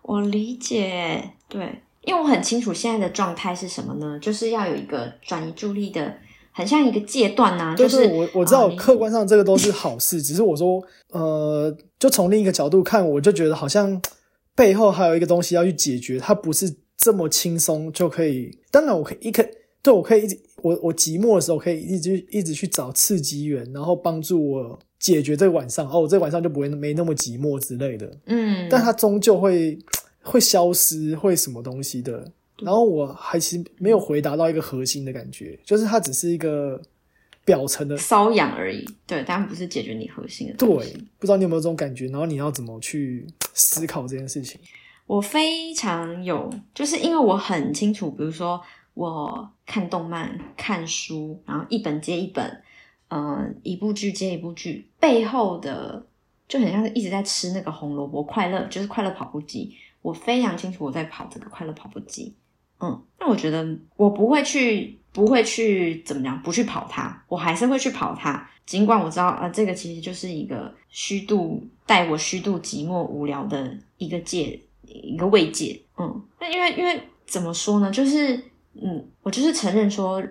[0.10, 1.60] 我理解，对，
[2.02, 4.18] 因为我很清楚现在的状态是什么呢？
[4.20, 6.18] 就是要有一个转移注意力的，
[6.52, 7.76] 很像一个阶段呐。
[7.78, 14.02] 就是我我知道客观上这个都是好事，只是我说，呃，就从另一个角度看，我就觉得好像
[14.56, 18.58] 背后还有一个东西要去解决，它不是这么轻松就可以。
[18.72, 19.46] 当然，我可以一可
[19.84, 25.90] 对我可以一直我我寂寞的时候可以一直一直去找刺激源，然后帮助我解决这个晚上。
[25.90, 28.18] 哦，这晚上就不会没那么寂寞之类的。
[28.26, 29.80] 嗯，但它终究会。
[30.22, 32.30] 会消失，会什么东西的？
[32.58, 36.80] 然后我还是没有回答到一个核心的感觉，就是它只是一个
[37.46, 38.86] 表层的瘙痒而已。
[39.08, 40.54] 对，当然不是解决你核心的。
[40.56, 40.68] 对，
[41.18, 42.08] 不知道你有没有这种感觉？
[42.08, 43.26] 然后你要怎么去
[43.56, 44.60] 思考这件事情？
[45.08, 48.62] 我非常有，就是因为我很清楚，比如说
[48.94, 52.62] 我看动漫、看书，然后一本接一本，
[53.08, 56.06] 嗯，一部剧接一部剧，背后的
[56.48, 59.76] 就很像是一直在吃那个红萝卜，快乐就是快乐跑步机。
[60.02, 62.34] 我非常清楚我在跑这个快乐跑步机，
[62.80, 68.50] 嗯，那我觉得我不会去不会去怎么样，不去跑它，我还是会去跑它。
[68.66, 75.80] 尽管我知道啊，这个其实就是一个虚度带我虚度寂寞无聊的一个界一个慰藉。
[75.98, 78.38] 嗯，那因为因为怎么说呢，就是
[78.82, 80.24] 嗯，我就是承认说。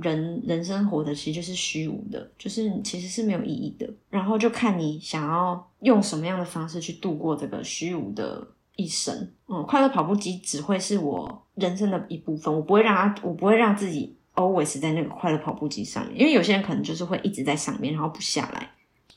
[0.00, 3.88] 人人生活的其实就是虚无的，就是其实是没有意义的。
[4.08, 9.30] 然后就看你想要用什么样的方式去度过这个虚无的一生。
[9.48, 16.18] 嗯，快乐跑步机只会是我人生的一部分，我不会让它，我不会让自己 always 在那个快乐跑步机上面。
[16.18, 18.70] 因为有些人可能就是会一直在上面，然后不下来。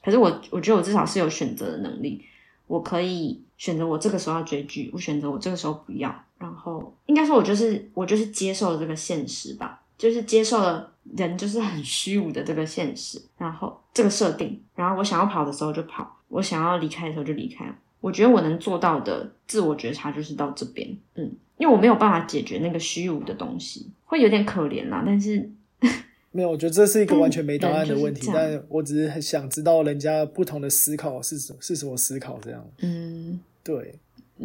[0.04, 2.24] 可是我，我觉得我至少是有选择的能力，
[2.68, 6.14] 我可以选择我这个时候要追剧，我选择我这个时候不要。
[6.38, 9.82] 然后应该说，我就是我就是接受了这个现实吧。
[9.98, 17.66] 就是接受了人就是很虚无的这个现实，然后这个设定，然后我想要跑的时候就跑，我想要离开的时候就离开。
[18.02, 21.24] 我觉得我能做到的自我觉察就是到这边，嗯，
[21.58, 25.02] 因为我没有办法解决那个虚无的东西，会有点可怜啦。
[25.06, 25.50] 但是
[26.32, 32.64] 没有，我觉得这是一个完全没答案的问题，但我只是很想知道人家不同的思考是什是什么思考这样。
[32.80, 33.96] 嗯，对，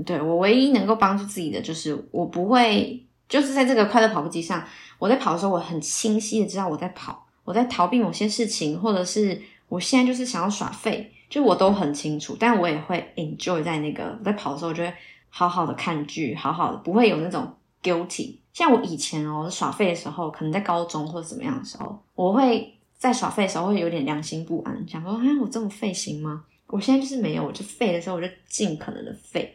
[0.07, 3.03] 对我唯一能够帮助自己的就是我不会。
[3.31, 4.62] 就是在这个快乐跑步机上，
[4.99, 12.37] 我在跑的时候，我很清晰的知道我在跑，我在逃避某些事情，或者是我现在就是想要耍废，就我都很清楚。
[12.39, 14.93] 但我也会 enjoy 在那个在跑的时候，我就会
[15.28, 18.35] 好好的看剧，好好的不会有那种 guilty。
[18.53, 26.45] 像我以前哦耍废的时候，可能在高中或者怎么样的时候，我会在耍废的时候会有点良心不安，想说啊我这么废行吗？
[26.66, 29.55] 我现在就是没有，我就废的时候我就尽可能的废，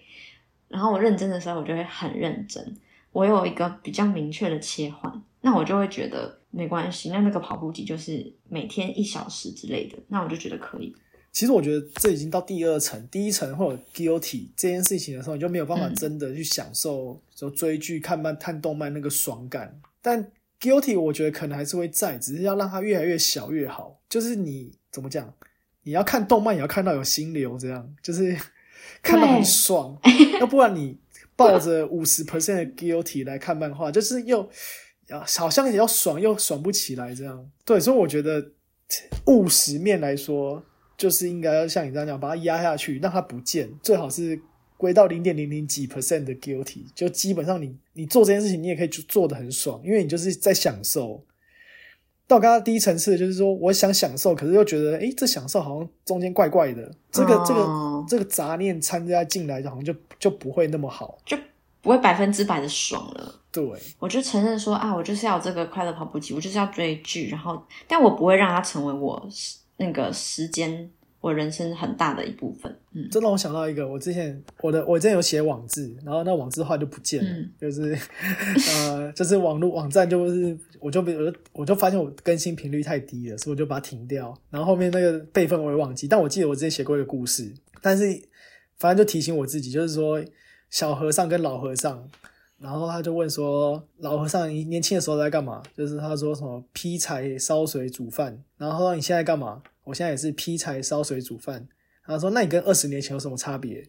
[0.70, 2.78] 然后我认真的时候我就会很认真。
[3.16, 7.10] 我有一个比较明确的切换，那我就会觉得没关系。
[7.10, 10.94] 那那个跑步机就是每天一小时之类的，那我就觉得可以。
[11.32, 19.80] 其实我觉得这已经到第二层，第一层或者 guilty 这件事情的时候，你就没有办法真的去享受，就追剧、看漫、看动漫那个爽感。
[20.02, 23.98] 但 guilty 我觉得可能还是会在，只是要让它越来越小越好。
[24.10, 25.34] 就是你怎么讲，
[25.84, 28.38] 你要看动漫也要看到有心流，这样就是
[29.02, 29.98] 看到很爽，
[30.42, 30.98] 要不然你。
[31.36, 34.42] 抱着五十 percent 的 guilty 来看漫画，就是又
[35.10, 37.50] 啊好像也要爽又爽不起来这样。
[37.64, 38.52] 对，所以我觉得
[39.26, 40.64] 务实面来说，
[40.98, 44.40] 就是应该要像你这样讲，把它压下去，让它不见，最好是
[44.78, 51.24] 归到零点零零几 percent 的 guilty，就基本上你你做这件事情，你也可以做做的很爽，因为你就是在享受。
[52.28, 61.38] 到刚刚第一层次，就是说我想享受，可是又觉得，哎，这享受好像中间怪怪的，这个这个这个杂念参加进来，好像就就不会那么好，就
[61.82, 63.36] 不会百分之百的爽了。
[63.52, 63.64] 对，
[64.00, 69.30] 我就承认说啊，我就是要这个快乐跑步机，我就是要追剧，然后，但我不会让它成为我
[69.78, 70.90] 那个时间。
[71.22, 77.98] 我人生很大的一部分，嗯，这让我想到一个，我之前我的我之前有写网志，然后那网志后来就不见了，就是
[78.78, 80.56] 呃，就是网络网站就是
[80.86, 88.04] 我就我就我就发现我更新频率太低了，所以我就把它停掉，然后后面那个备份我也忘记，但我记得我之前写过一个故事，但是
[88.78, 90.24] 反正就提醒我自己，就是说
[90.70, 92.08] 小和尚跟老和尚，
[92.60, 95.64] 然后他就问说老和尚你年轻的时候在干嘛？
[95.76, 99.64] 就是他说什么劈柴烧水煮饭，然后你现在干嘛？
[99.86, 101.68] 我现在也是劈柴烧水煮饭。
[102.06, 103.84] 他说：“那你跟二十年前有什么差别？”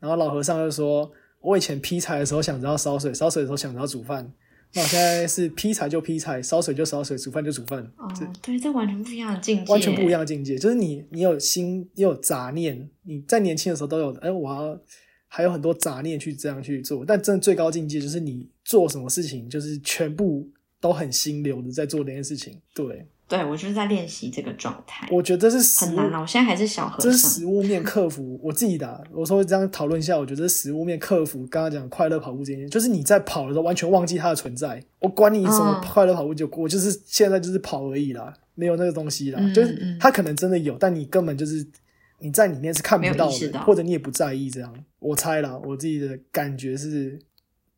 [0.00, 1.12] 然后老和尚就说
[1.42, 4.32] ：“我以前劈柴的时候想着要烧水，烧水的时候想着要煮饭。
[4.72, 7.82] 那我现在是劈柴就劈柴，烧水就烧水，煮饭就煮饭。
[7.96, 8.08] 哦，
[8.40, 10.56] 对，这完全不一样的境界，完全不一样的境界。
[10.56, 14.12] 就是你，你有心，你有杂念，你在年轻的时候都有。
[14.18, 14.80] 哎，我要
[15.26, 17.04] 还有很多杂念去这样去做。
[17.04, 20.48] 但真的最高境界就是你做什么事情，就是全部
[20.80, 22.60] 都很心流的在做这件事情。
[22.74, 25.08] 对。”对，我就是在练习这个状态。
[25.08, 26.20] 我觉得这是很难啊！
[26.20, 27.12] 我现在还是小和尚。
[27.12, 29.04] 这是实物面克服我自己的。
[29.12, 34.82] 我说这样讨论一下，我觉得实物面克服刚刚讲快乐跑步这件事，就是你在跑的时候完全忘记它的存在。
[34.98, 39.40] 我管你什么快乐跑步，就我就是现在就是跑而已啦，没有那个东西啦。
[39.54, 41.64] 就是它可能真的有，但你根本就是
[42.18, 44.74] 你在里面是看不到的，或者你也不在意这样。
[44.98, 47.16] 我猜啦，我自己的感觉是，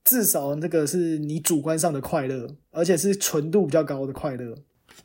[0.03, 4.57] 至少那个是你主观上的快乐，而且是纯度比较高的快乐。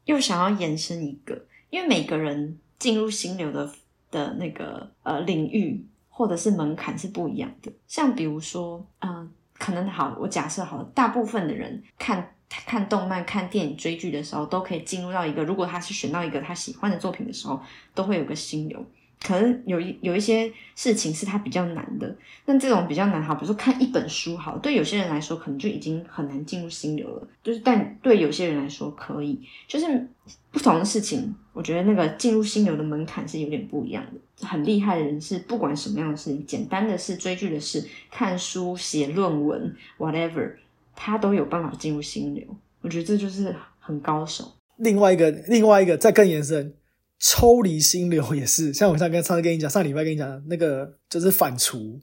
[0.06, 3.72] 又想要延伸一个，因为每个人进入心流的
[4.10, 7.72] 的那个呃领域或者是门槛是不一样的。
[7.88, 17.60] 像比如说，嗯，可能好，我假设好，大部分的人看看动漫、看电影、追剧的时候，都可以进入到一个，如果他是选到一个他喜欢的作品的时候，
[17.94, 18.86] 都会有个心流。
[19.22, 22.16] 可能有一有一些事情是他比较难的，
[22.46, 30.08] 那这种比较难，好，比如说看一本书，好，对有些人来说可能就已经很难进入心流了，就是但对有些人来说可以，就是
[30.52, 34.48] 不同的事情，我觉得那个进入心流的门槛是有点不一样的。
[34.48, 40.52] 很厉害的人是不管什么样的事情，简单的事、追剧的事、看书、写论文，whatever，
[40.96, 42.44] 他都有办法进入心流。
[42.82, 43.56] 我觉得这就是。
[43.80, 44.44] 很高手。
[44.76, 46.74] 另外一个，另外一个再更延伸，
[47.20, 52.00] 抽离心流也是， 像我上跟上次跟你讲，上礼拜跟你讲的那个就是反刍，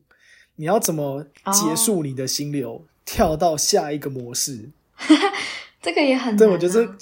[0.56, 4.70] 你要怎么结束你的心流，跳到下一个模式？
[5.82, 6.96] 这个也很对，我觉得啊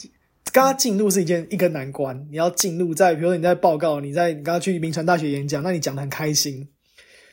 [0.52, 6.68] 刚刚进入是一件一个难关，你要进入在，比如说你在报告，你在你刚刚去名传大学演讲，那你讲的很开心，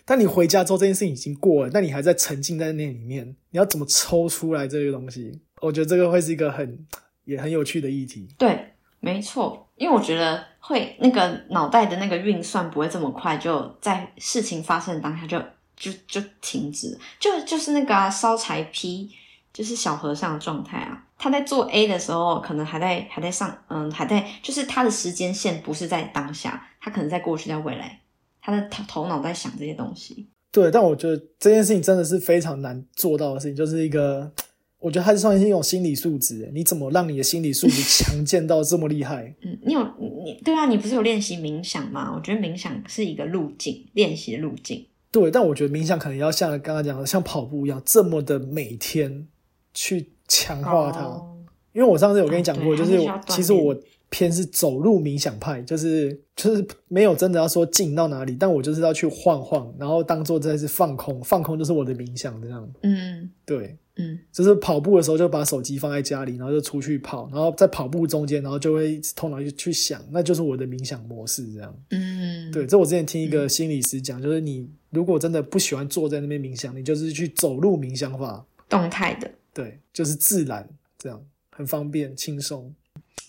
[0.06, 5.42] 但你回家之后这件事情已经过了，那你还在沉浸在那里面，你要怎么抽出来这个东西？
[5.62, 6.86] 我觉得这个会是一个很
[7.26, 8.28] 也很有趣的议题。
[8.38, 15.40] 对，没错，因为我觉得会那个脑袋的那个运算不会这么快，就在事情发生的当下就
[15.76, 19.10] 就就停止，就就是那个啊烧柴劈，
[19.54, 21.06] 就是小和尚的状态啊。
[21.18, 28.00] 他在做 A 的时候，可能还在还在上，嗯，还在，就是他的时间线不是在当下，他可能在过去，在未来，
[28.42, 30.30] 他的头头脑在想这些东西。
[30.52, 34.32] 对，但我觉得这件事情真的是非常难做到的事情，就是一个，
[34.80, 39.36] 我觉得它是算是一种心理素质，你怎么让你的心理素质强健到这么厉害？
[39.44, 39.82] 嗯，你有
[40.24, 42.14] 你对啊，你不是有练习冥想吗？
[42.16, 44.86] 我觉得冥想是一个路径，练习的路径。
[45.12, 49.28] 对，但我觉得冥想可能要像刚刚讲的，像跑步一样，这么的每天
[49.74, 51.02] 去强化它。
[51.02, 51.36] 哦
[51.72, 62.68] 因为我上次有跟你讲过，哦就是其实我偏是走路冥想派，就是就是没有真的要说进到哪里，但我就是要去晃晃，然后当做这是放空，放空就是我的冥想这样。
[62.82, 71.76] 嗯对，嗯就是跑步的时候就把手机放在家里，然后就出去跑，然后在跑步中间，然后就会头脑就去想，那就是我的冥想模式这样。
[71.92, 79.30] 嗯，对，这我之前听一个心理师讲，就是你如果真的不喜欢坐在那边冥想，你就是去走路冥想法，动态的。
[79.54, 81.22] 对，就是自然这样，
[81.52, 82.74] 很方便轻松。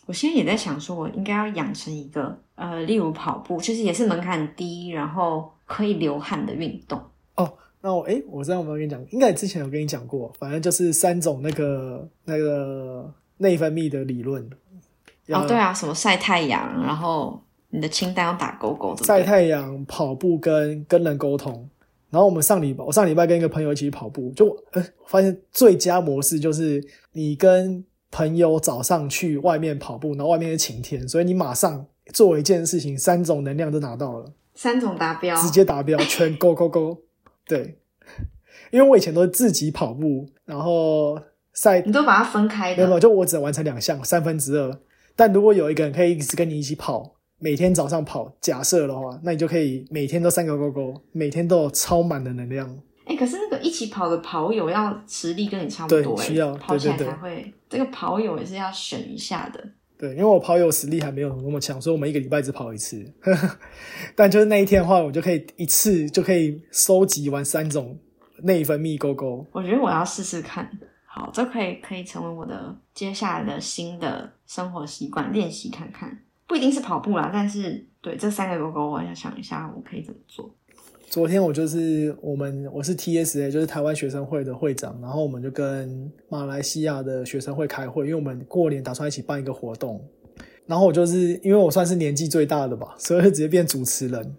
[0.06, 7.00] 我现在也在想，说我应该要养成一个呃，例如跑步，就是也是门槛低，然后可以流汗的运动。
[7.82, 14.42] 那我诶，我知道我没有跟你讲，应该之前有跟你讲过，反正就是三种那个那个内分泌的理论。
[15.28, 21.68] 哦，对啊，什么晒太阳，然后你的清单要打勾勾，晒太阳、跑步跟跟人沟通。
[22.10, 36.98] 然后我们上礼拜，我上礼拜跟一个朋友一起跑步，就呃发现最佳模式就是你跟朋友早上去外面跑步，然后外面是晴天，所以你马上做一件事情，三种能量都拿到了，三种达标，直接达标，全勾勾勾。
[37.50, 37.78] 对，
[38.70, 41.20] 因为我以前都是自己跑步，然后
[41.52, 43.00] 赛你都把它分开的。
[43.00, 44.80] 就我只能完成两项，三分之二。
[45.16, 52.78] 但如果有一个人可以一直跟你一起跑，每天早上跑，假设的话，那你就可以每天都三个勾勾，每天都有超满的能量。
[53.06, 57.52] 哎，可是那个一起跑的跑友要实力跟你差不多，需要跑起来才会。
[57.68, 59.60] 这个跑友也是要选一下的。
[60.00, 63.04] 对，因为我跑友实力还没有那么强，所以我们一个礼拜只跑一次。
[64.16, 67.98] 但就是那一天的话，我就可以一次就可以收集完三种
[68.44, 69.46] 内分泌勾勾。
[69.52, 70.70] 我觉得我要试试看。
[71.04, 76.18] 好，这可以可以成为我的接下来的新的生活习惯，练习看看。
[76.46, 80.50] 不一定是跑步啦，但是对这三个勾勾，我要想一下我可以怎么做。
[81.10, 90.00] 昨天我就是我们我是 TSA，就是台湾学生会的会长，然后我们就跟马来西亚的学生会开会，因为我们过年打算一起办一个活动。
[90.66, 94.36] 然后我就是因为我算是年纪最大的吧，所以就直接变主持人。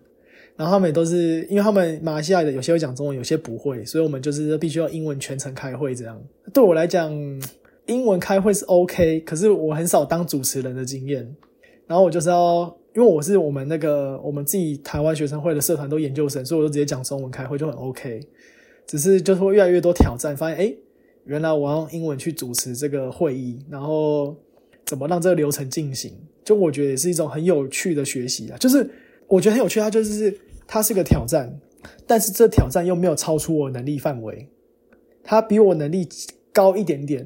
[0.55, 6.17] 然后他们也都是因为他们马来西亚的有些会讲中文，有些不会，所以我们就是必须要英文全程开会这样。
[6.53, 7.11] 对我来讲，
[7.87, 11.35] 英文开会是 OK，可是我很少当主持人的经验。
[11.85, 18.19] 然后我就是要，因为我是我们那个我们自己台湾学生会的社团都研究生，所以我就直接讲中文开会就很 OK。
[18.85, 20.77] 只是就是会越来越多挑战，发现诶，
[21.23, 24.35] 原来我用英文去主持这个会议，然后
[24.85, 26.11] 怎么让这个流程进行，
[26.43, 28.57] 就我觉得也是一种很有趣的学习啊。
[28.57, 28.89] 就是
[29.27, 30.37] 我觉得很有趣，它就是
[30.67, 31.57] 它是个挑战，
[32.05, 34.49] 但是这挑战又没有超出我能力范围，
[35.23, 36.05] 它比我能力
[36.51, 37.21] 高一点点，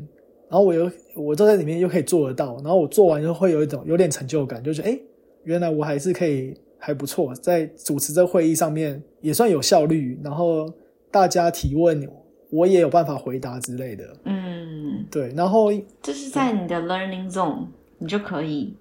[0.50, 5.02] 然后我又我都在里面又可以做得到，然后我做完就会有一种有点成就感，就觉得诶，
[5.46, 10.72] 原来我还是可以还不错，在主持这会议上面也算有效率，然后
[11.10, 12.08] 大家提问
[12.50, 17.66] 我也有办法回答之类的，嗯，对，然后就是在你的 learning zone，
[17.98, 18.74] 你就可以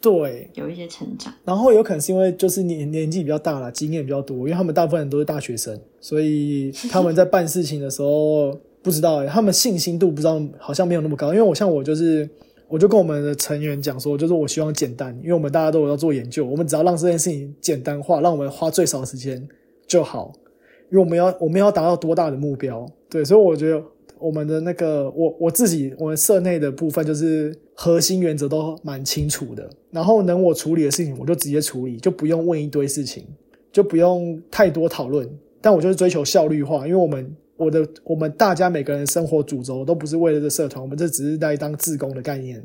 [0.00, 1.34] 对，有一些成长。
[1.44, 11.34] 然后有可能是因为就是年年纪比较大了，经验比较多，因为他们大部分人都是大学生，所以他们在办事情的时候不知道欸，他们信心度不知道好像没有那么高。
[11.34, 12.28] 因为我像我就是，
[12.68, 19.48] 我就跟我们的成员讲说，就是我希望简单，因为我们大家都有要做研究，我们只要让这件事情简单化，让我们花最少时间
[19.86, 20.32] 就好，
[20.90, 23.82] 因为我们要我们要达到多大的目标，对，所以我觉得
[24.18, 33.24] 我们的那个我我自己我们社内的部分就是核心原则都蛮清楚的，然后能我处理的事情我就直接处理，就不用问一堆事情，
[33.72, 35.26] 就不用太多讨论，
[35.62, 42.62] 但我就是追求效率化，因为我们我的我们大家每个人生活主轴都不是为了这社团，我们这只是在当自工的概念，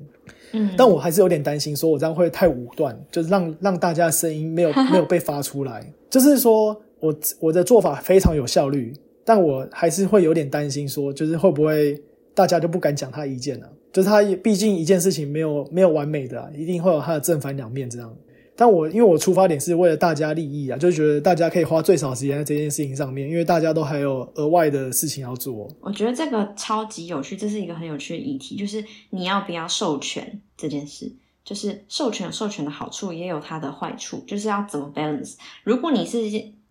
[0.53, 5.85] 嗯，但我还是有点担心，说我这样会太武断，就是让让大家的声音没有 没有被发出来。
[6.09, 8.93] 就是说我我的做法非常有效率，
[9.25, 11.99] 但我还是会有点担心，说就是会不会
[12.33, 13.69] 大家就不敢讲他意见了？
[13.91, 18.15] 就是他毕竟一件事情没有没有完美的、啊，一定会有他的正反两面这样。
[18.55, 25.67] 但我因为我出发点是为了大家利益啊，就觉得大家可以花最少时间在这件事情上面，因为大家都还有额外的事情要做。
[25.81, 31.11] 我觉得这个超级有趣，这是一个很有趣的议题，就是你要不要授权这件事。
[31.45, 35.35] 就是授权有授权的好处，也有它的坏处，就是要怎么 balance。
[35.65, 36.19] 如果你是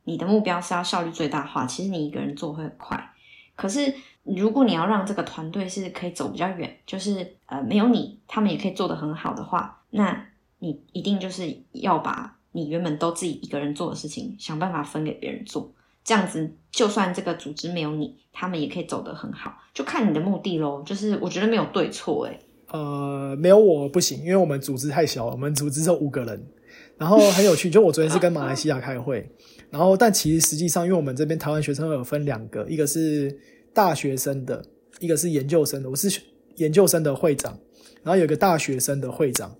[0.05, 3.13] 你的目标是要效率最大化，其实你一个人做会很快。
[3.55, 3.93] 可是
[4.25, 10.27] 如果你要让这个团队是可以走比较远，就是呃没有你，他们也可以做得很好的话，那
[10.63, 15.75] 你一定就是要把你原本都自己一个人做的事情，想办法分给别人做。
[16.05, 19.53] 这样子，就算这个组织没有你，他们也可以走得很好。
[19.75, 20.81] 就看你的目的喽。
[20.87, 26.47] 就是我觉得没有对错，诶呃，没有我不行，因为我们组织太小了，我们组织只有五个人。
[26.97, 29.29] 然后很有趣，就我昨天是跟马来西亚开会，
[29.71, 33.37] 然后但其实实际上，因为我们这边台湾学生会有分两个，一个是
[33.75, 34.65] 大学生的，
[35.01, 35.91] 一个是研究生的。
[35.91, 36.21] 我是
[36.57, 37.59] 研究生的会长，
[38.05, 39.53] 然后有个大学生的会长，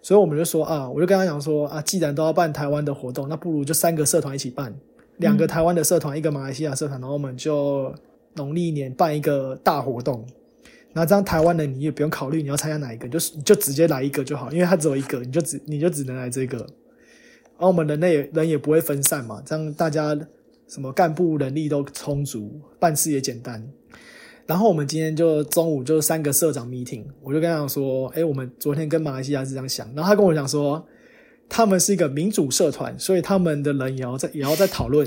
[0.00, 4.74] 所以我们就说啊，我就跟他讲说啊，既然都要办台湾的活动，那不如就三个社团一起办，
[5.18, 7.92] 两个台湾的社团，一个马来西亚社团，然后我们就
[8.34, 10.24] 农历年办一个大活动。
[10.94, 16.56] 那这样台湾的你也不用考虑你要参加哪一个，就是你就直接来一个就好，因为它只有一个，你就只你就只能来这个。
[16.58, 20.18] 然后我们人类人也不会分散嘛，这样大家
[20.66, 23.62] 什么干部人力都充足，办事也简单。
[24.48, 30.82] 然后我们今天就中午就三个社长 meeting，我就跟他讲说，哎，我们昨天跟马来西亚是这样想，然后他跟我讲说，
[31.50, 35.06] 他们是一个民主社团，所以他们的人也要在也要在讨论，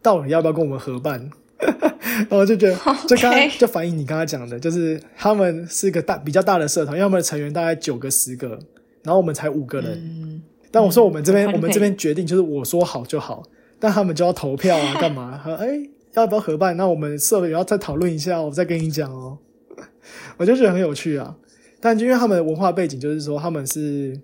[0.00, 1.30] 到底要不要跟我们合办。
[1.60, 8.58] 然后就觉得， 就刚刚就反映你刚才讲的，就是他们是一个大比较大的社团，因为他们的成员大概九个十个，
[9.02, 10.42] 然后我们才五个人。
[10.70, 13.42] 但我说我们这边我们这边决定就是我说好就好，
[13.78, 15.40] 但他们就要投票啊，干嘛？
[15.44, 15.80] 说哎
[16.14, 16.76] 要不要合办？
[16.76, 19.38] 那我们社委要再讨论一下，我再跟你讲哦。
[20.38, 21.36] 我就觉得很有趣啊，
[21.80, 24.18] 但就因为他们的文化背景，就是说他们是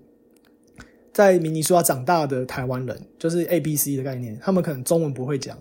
[1.12, 5.56] 在明尼苏达长大的台湾人，就是 A B C 的概念，他们可能中文不会讲。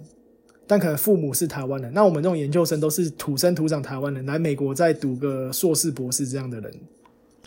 [0.66, 6.74] 但可能父母是台湾人，那我们这种研究生都是土生土长台湾人，来美国再读个硕士博士这样的人，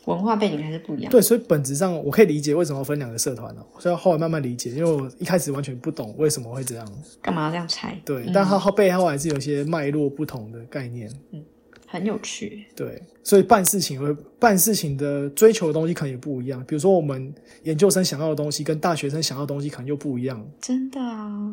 [0.06, 1.10] 文化背景还是不一样。
[1.10, 8.00] 对，所以本质上我可以理解为什么分两个社团了，所以后来慢慢理解，因为我一开始完全不懂为什么会这样，干嘛要这样拆？
[8.04, 11.44] 对，但它后背后还是有些脉络不同的概念，嗯，
[11.86, 12.64] 很有趣。
[12.74, 17.34] 对，所以办事情和办事情的追求的东西可能也不一样，比如说我们
[17.64, 20.48] 研究生想要的东西跟大学生想要的东西可能又不一样。
[20.60, 21.52] 真的啊，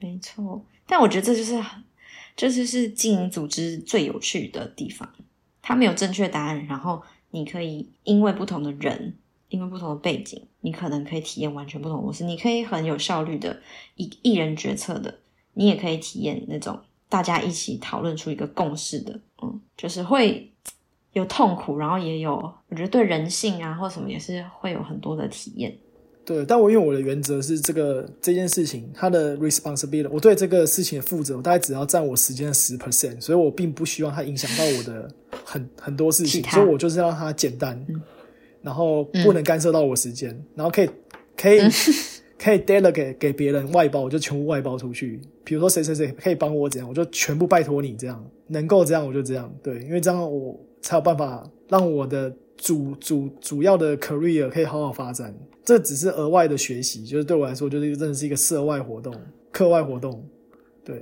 [0.00, 0.64] 没错。
[0.86, 1.62] 但我觉得这就是，
[2.36, 5.08] 这就是经营组织最有趣的地方。
[5.66, 7.02] 它没有正确答案，然后
[7.34, 12.22] 你可以因为不同的人，因为不同的背景，你可能可以体验完全不同模式。
[12.22, 13.60] 你可以很有效率的
[13.96, 15.12] 一一人决策的，
[15.54, 16.78] 你也可以体验那种
[17.08, 19.20] 大家一起讨论出一个共识的。
[19.42, 20.48] 嗯，就是会
[21.12, 22.36] 有痛苦，然后也有
[22.68, 25.76] 我觉得对人性啊或什么也是会有很多的体验。
[26.24, 35.10] 对，但我因为我的原则是这个这件事情，它的 responsibility，我对这个事情的负责，我大概只要占我时间的十 percent，所以我并不希望它影响到我的
[35.44, 37.78] 很很多事情，所以我就是让它简单，
[38.62, 40.88] 然后不能干涉到我时间，然后可以
[41.36, 41.58] 可以
[42.38, 45.20] 可以 delegate 给别人外包，我就全部外包出去。
[45.44, 55.34] 比如说谁谁谁可以帮我怎样，我就全部拜托你这样，能够这样我就这样，对，因为这样我才有办法让我的主主主要的 career 可以好好发展。
[55.64, 59.14] 这只是额外的学习，就是对我来说，就是真的是一个涉外活动、
[59.50, 60.22] 课外活动。
[60.84, 61.00] 对，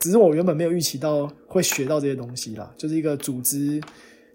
[0.00, 3.80] 只是我原本没有预期到会学到这些东西啦，就是一个组织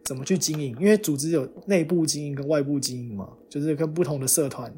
[0.06, 4.74] 怎么去经营，因为组织有内部经营跟外部经营嘛，就是跟不同的社团，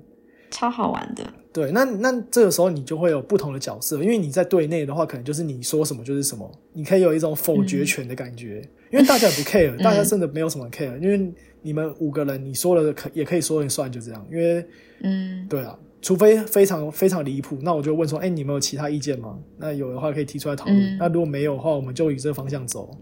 [0.50, 1.24] 超好玩的。
[1.54, 11.32] 对，那那这个时候你就会有不同的角色，因为你在队内的话，可能就是你说什么就是什么，你可以有一种否决权的感觉，因为大家也不 care，大家真的没有什么 care，因为。
[11.62, 14.26] 你们五个人，你说了可也可以说了算，就这样。
[14.32, 14.66] 因为，
[15.02, 19.38] 嗯，对啊，除非非常非常离谱，那我就问说，哎，你们有其他意见吗？
[19.58, 20.98] 那有的话可以提出来讨论。
[20.98, 22.98] 那如果没有的话，我们就以这个方向走。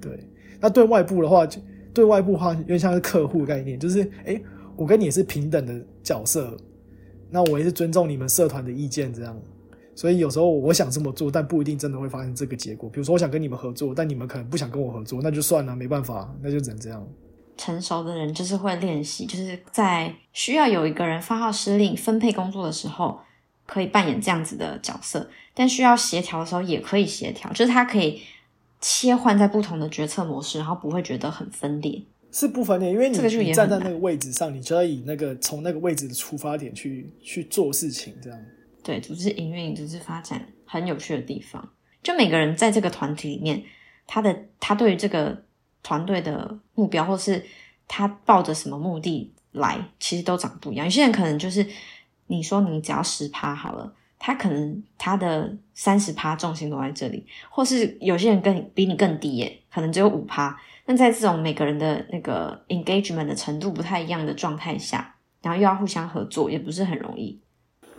[0.00, 0.28] 对，
[0.60, 1.60] 那对外部的话，就
[1.92, 4.40] 对外部的话，有点像是客户概念，就是，哎，
[4.76, 6.56] 我跟你是平等的角色，
[7.30, 9.40] 那我也是尊重你们社团的意见，这样。
[10.02, 12.90] 所以有时候我想这么做，但不一定真的会发生这个结果。
[12.90, 17.06] 比如说，我想跟你们合作，但你们可能不想跟我合作，那就算了，没办法，那就只能这样。
[17.56, 23.20] 成熟的人就是会练习，就是在需要有一个人发号施令、分配工作的时候，
[23.64, 25.20] 可以扮演这样子的角色；
[25.54, 28.20] 但需要协调的时候，也可以协调，就是他可以
[28.80, 32.02] 切换在不同的决策模式，然后不会觉得很分裂。
[32.32, 38.36] 是不分裂，因为你站在那个位置上，你就要以那个从那个位置的出发点去去做事情，这样。
[38.82, 41.70] 对，组织营运、组织发展很有趣的地方，
[42.02, 43.62] 就每个人在这个团体里面，
[44.06, 45.44] 他的他对于这个
[45.82, 47.44] 团队的目标，或是
[47.86, 50.86] 他抱着什么目的来，其实都长不一样。
[50.86, 51.66] 有些人可能就是
[52.26, 60.58] 你说你只要十趴好了，他可能他的三十趴重心都在这里，或是有些人更比你更低耶，可能只有五趴。
[60.86, 67.38] 那在这种每个人的那个 engagement 的程度不太一样的状态下，然后又要互相合作，也不是很容易。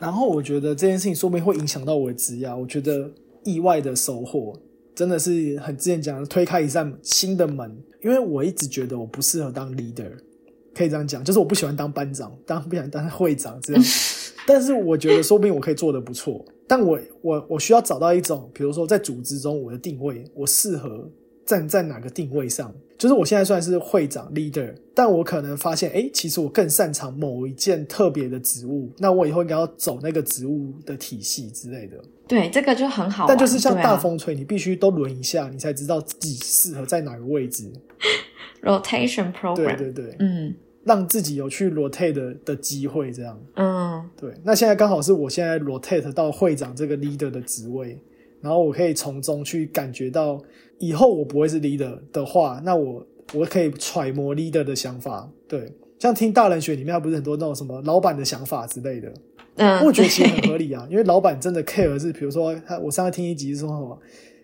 [0.04, 3.10] 然后我觉得这件事情说不定会影响到我的职业，我觉得
[3.46, 4.54] 意外的收获
[4.94, 7.74] 真的是很之前讲的推开一扇新的门，
[8.04, 10.12] 因为我一直觉得我不适合当 leader，
[10.76, 13.84] 可以这样讲，就是我不喜欢当班长，当不想当会长这样。
[14.46, 21.10] 但是我觉得说不定我可以做得不错，但我我我需要找到一种，比如说在组织中我的定位，我适合
[21.46, 22.74] 站在哪个定位上。
[22.98, 31.98] 就是我现在算是会长 leader，但我可能发现，哎，其实我更擅长某一件特别的职务，那我以后应该要走那个职务的体系之类的。
[32.26, 33.26] 对，这个就很好。
[33.28, 37.70] 但就是像大风吹，你必须都轮一下，你才知道自己适合在哪个位置。
[38.64, 40.56] rotation program，对对，嗯
[40.86, 43.38] 让自己有去 rotate 的的机会，这样。
[43.56, 48.00] 嗯，对，那现在刚好是我现在 rotate 到会长这个 leader 的职位，
[48.40, 50.42] 然后我可以从中去感觉到，
[50.88, 55.30] 以后我不会是 leader 的话，那我我可以揣摩 leader 的想法。
[55.48, 59.14] 对，像听大人学里面，他不是很多那种什么老板的想法之类的，
[59.56, 63.98] 嗯，我觉得其实很合理啊，因为老板真的 care 是，比如说他，我上次听一集是说什么，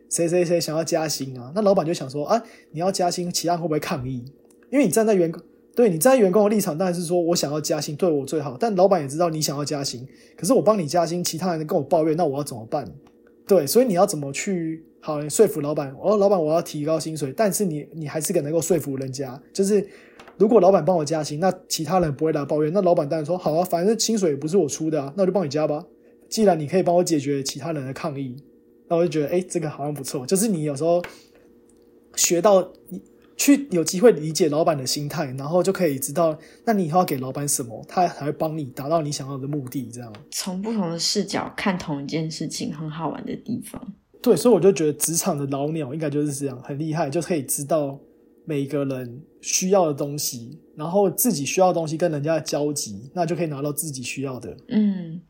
[0.09, 2.41] 谁谁谁想要加薪啊，那老板就想说啊，
[2.71, 4.23] 你要加薪，其他人会不会抗议？
[4.71, 5.41] 因为你站在员工，
[5.75, 10.07] 对你站在员工的立场，当然是说我想要加薪，对我最好，但老板也知道你想要加薪，
[10.37, 12.85] 可是我帮你加薪，其他人跟我抱怨，那我要怎么办？
[13.47, 15.95] 对，所以你要怎么去好说服老板？
[16.01, 19.87] 哦，老板我要提高薪水，但是你你还是个能够说服人家，就是
[20.37, 25.85] 如果老板帮我加薪，那其他人不会来抱怨，那老板当然说好啊，反正薪水不是我出的啊，那我就帮你加吧。
[26.29, 28.35] 既然你可以帮我解决其他人的抗议，
[28.87, 30.25] 那我就觉得哎，这个好像不错。
[30.25, 31.01] 就是你有时候
[32.15, 32.71] 学到
[33.35, 39.89] 去有机会理解老板的心态，然后就可以知道，那你以后要给老板什么，他才会帮你达到你想要的目的。
[39.91, 43.93] 这样从不同的视角看同一件事情，很好玩的地方。
[44.21, 47.97] 对，所以我就觉得职场的老鸟应该就是这样，很厉害，就可以知道
[48.45, 54.57] 每个人需要的东西，然后自己需要的东西跟人家的交集，那就可以拿到自己需要的。
[54.67, 55.21] 嗯，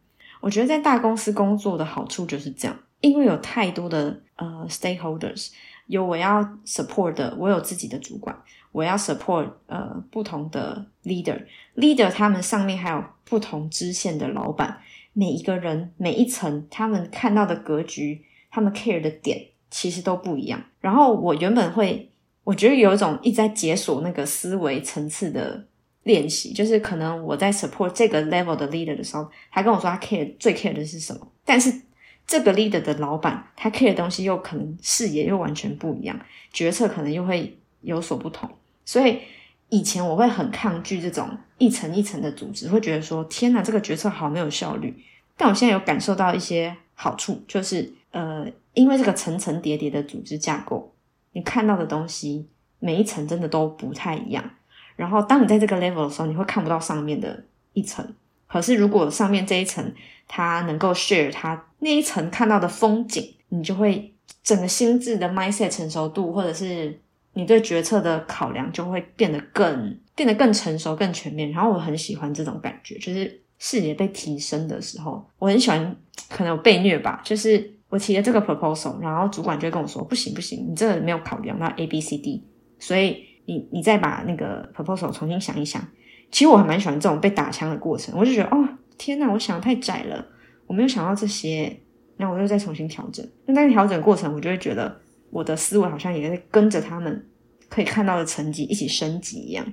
[0.41, 5.49] 我觉得在大公司工作的好处就是这样，因为有太多的呃 stakeholders，
[5.85, 8.35] 有我要 support 的，我有自己的主管，
[8.71, 14.79] 我要 support 呃不同的 leader，leader 他们上面还有不同支线的老板，
[15.13, 20.61] 每一个人每一层他们看到的格局，他们 care 的点其实都不一样。
[20.81, 22.09] 然后我原本会，
[22.43, 25.65] 我觉得有一种一直在解锁那个思维层次的
[26.03, 31.73] 练习，就是可能我在 support 这个 level 的 leader 的时候，他跟我说他 care 最 care 的是什么，但是
[32.25, 36.19] 这个 leader 的老板他 care 的东西又可能视野又完全不一样，
[36.51, 38.49] 决策可能又会有所不同，
[38.85, 39.19] 所以
[39.69, 45.03] 以前我会很抗拒这种一层一层的组织，会觉得说天哪，这个决策好没有效率。
[45.37, 50.93] 但我现在有感受到一些好处，就是呃，因为这个层层叠叠的组织架构，
[51.33, 52.49] 你看到的东西
[52.79, 54.43] 每一层真的都不太一样。
[54.95, 58.05] 然后当你在这个 level 的时候，你会看不到上面的一层。
[58.47, 59.93] 可是如果上面这一层
[60.27, 66.99] 它能够 share 它那一层看到的风景，你就会整个心智的 mindset 成熟度，或者是
[67.33, 71.51] 你对决策的考量就会变得更变得更成熟、更全面。
[71.51, 75.95] 然后我很喜欢这种感觉，就是视野被提升的时候，我很喜欢。
[76.27, 82.43] 可能有被虐吧，就是我提了这个 proposal，然后主管就会跟我说：“不行不行，你这个没有考量到 A B C D，
[82.77, 85.85] 所以你你再把那个 proposal 重新想一想。”
[86.31, 90.23] 其实我还蛮喜欢这种被打枪的过程，我就觉得哦天哪，我想的太窄了，
[90.67, 91.75] 我没有想到这些，
[92.17, 93.27] 那我又再重新调整。
[93.47, 94.95] 那在调整过程，我就会觉得
[95.31, 97.27] 我的思维好像也在跟着他们
[97.67, 99.65] 可以看到的成绩一起升级一样，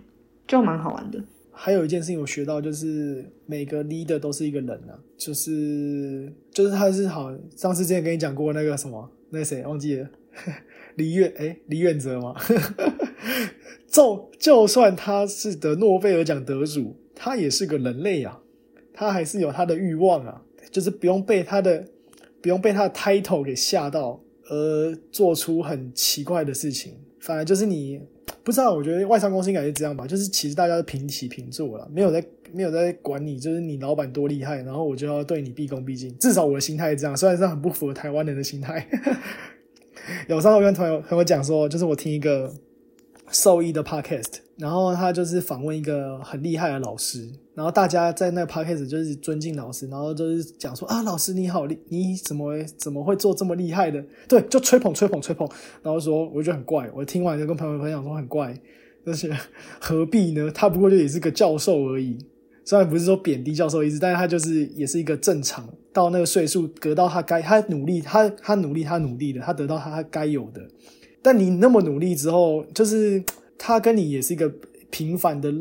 [0.47, 1.23] 就蛮好玩的。
[1.59, 10.11] 还有一件事情我学到，就是每个 leader 都是一个人啊，就是就是他是好，上次之前跟你讲过那个什么，那谁忘记了，
[10.97, 12.35] 李远哎李远泽嘛，
[13.89, 18.39] 就就算他是得诺贝尔奖得主，他也是个人类啊，
[18.93, 21.87] 他还是有他的欲望啊，就是不用被他的
[22.43, 24.21] 不用被他的 title 给吓到，
[24.51, 28.03] 而做出很奇怪的事情，反而就是你。
[28.43, 36.17] 不知道，我觉得外商公司应该是这样吧，就是其实大家都平起平坐了，没有在没有在管你，就是你老板多厉害，然后我就要对你毕恭毕敬。
[36.19, 38.87] 至少我的心态是这样，虽然是很不符合台湾人的心态。
[40.29, 42.53] 有时候我跟朋友朋友讲说，就是我听一个
[43.31, 54.05] 兽医的 podcast，然后他就是访问一个很厉害的老师，然后大家在那个 podcast 就是尊敬老师，然后就是讲说啊，老师你好厉，你怎么怎么会做这么厉害的？
[54.29, 55.49] 对，就吹捧吹捧吹捧，
[55.83, 58.59] 然后说我觉得很怪，我听完就跟朋友分享说很怪，
[59.05, 59.33] 就是
[59.81, 60.51] 何必呢？
[60.55, 62.17] 他不过就也是个教授而已。
[62.65, 70.61] 虽然不是说贬低教授意思，但是他就是也是一个正常到那个岁数，得到他该他努力，他他努力他努力的，他得到他该有的。
[71.27, 73.21] 但你那么努力之后，就是
[73.59, 74.49] 他跟你也是一个
[74.91, 75.53] 平凡的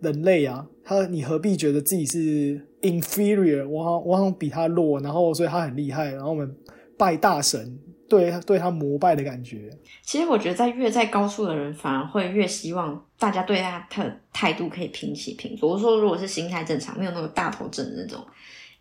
[0.00, 3.68] 人类啊，他你何必觉得自己是 inferior？
[3.68, 6.56] 我好我好像比他弱，然后所以他很厉害，然后我们
[6.96, 7.78] 拜大神。
[8.06, 9.70] 对对他膜拜的感觉，
[10.02, 15.70] 其实我觉得在越在高处的人，反而会越希望大家对他的态度可以平起平坐。
[15.70, 18.24] 我说，如果是心态正常，没有那个大头症的那种，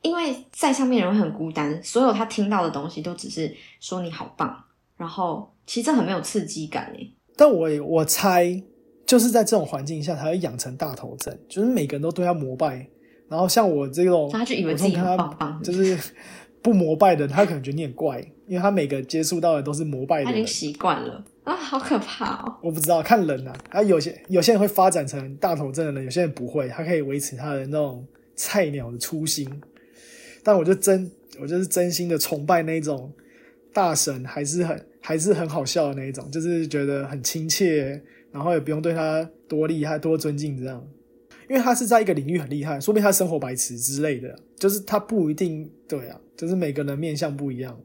[0.01, 4.61] 因为在上面人会很孤单，所有他听到的东西都只是说你好棒，
[4.97, 7.13] 然后其实这很没有刺激感诶。
[7.35, 8.61] 但我我猜，
[9.05, 12.87] 就是在这种环境下，才会养成大头症，就是每个人都对他膜拜，
[13.29, 15.97] 然后像我这种，他就以为自己很棒棒，就是。
[16.63, 20.23] 不膜拜的，他可能觉得你很怪，因为他每个接触到的都是膜拜的。
[20.27, 22.57] 他已经习惯了啊，好可怕哦！
[22.63, 28.07] 我不知道，看人啊，啊，有些有些人会发展成大头症的人，有些人不会，他可以维持他的那种
[28.37, 29.45] 菜鸟的初心。
[30.41, 31.11] 但我就真，
[31.41, 33.11] 我就是真心的崇拜那种
[33.73, 38.01] 大神，还是很还是很好笑的那一种，就是觉得很亲切，
[38.31, 40.81] 然后也不用对他多厉害、多尊敬这样。
[41.49, 47.77] 因为他是在一个领域很厉害，说不定他生活白痴之类的，就是他不一定对啊，就是每个人面相不一样，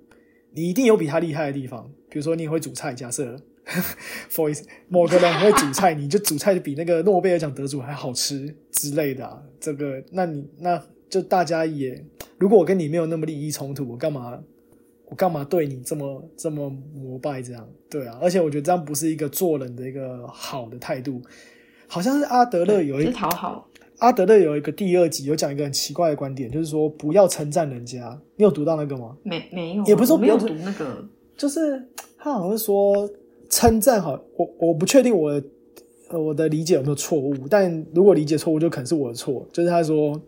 [0.53, 1.91] 你一定有比他厉害的地方。
[2.09, 3.37] 比如说你也会煮菜，假设，
[4.31, 4.57] for
[4.89, 9.43] 某个人会煮菜，你就煮菜就比那个诺贝尔奖得主还好吃之类的啊。
[9.59, 10.81] 这个，那你那
[11.11, 12.03] 就大家也，
[12.39, 14.39] 如果我跟你没有那么利益冲突，我干嘛
[15.11, 17.67] 我干嘛对你这么这么膜拜这样？
[17.89, 21.23] 对啊，而且我觉得这样不是一个做人的一个好的态度。
[21.87, 23.67] 好像是阿德勒有一讨好
[24.01, 28.21] 阿德勒有一个第二集有讲一个很奇怪的观点，就是说不要称赞人家。
[28.37, 29.17] 你有读到那个吗？
[29.23, 31.03] 没没有，也不是说没有读那个，
[31.37, 31.83] 就是
[32.19, 33.09] 他好像是说
[33.49, 35.43] 称赞好，我我不确定我
[36.11, 39.49] 呃我的理解有没有错误，但如果理解错误就可能是我的错。
[39.51, 40.21] 就是他说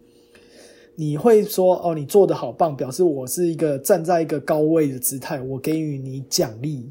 [1.00, 6.86] 你会说哦你做的好棒，表示我是一个站在一个高位的姿态，我给予你奖励。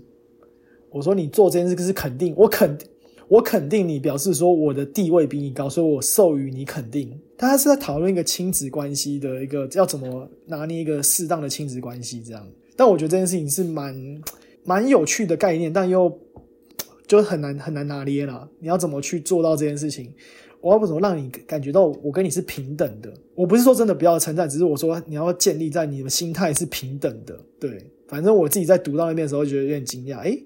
[0.89, 2.75] 我说你做这件事是肯定，我肯。
[3.27, 7.15] 我肯定你，表示说我的地位比你高，所以我授予你肯定。
[7.37, 12.43] 大家是在讨论一个亲子关系的一个要怎么拿捏一个适当的亲子关系这样。
[12.75, 13.95] 但我觉得这件事情是蛮
[14.63, 16.11] 蛮有趣的概念，但又
[17.05, 18.49] 就很难很难拿捏了。
[18.57, 20.11] 你要怎么去做到这件事情？
[20.61, 23.13] 我要不怎么让你感觉到我跟你是平等的？
[23.35, 27.39] 我不是说真的不要称赞，只是我说你要建立在你的心态是平等的。
[27.59, 30.19] 对，反正我自己在读到那边的时候，觉得有点惊讶。
[30.19, 30.43] 诶，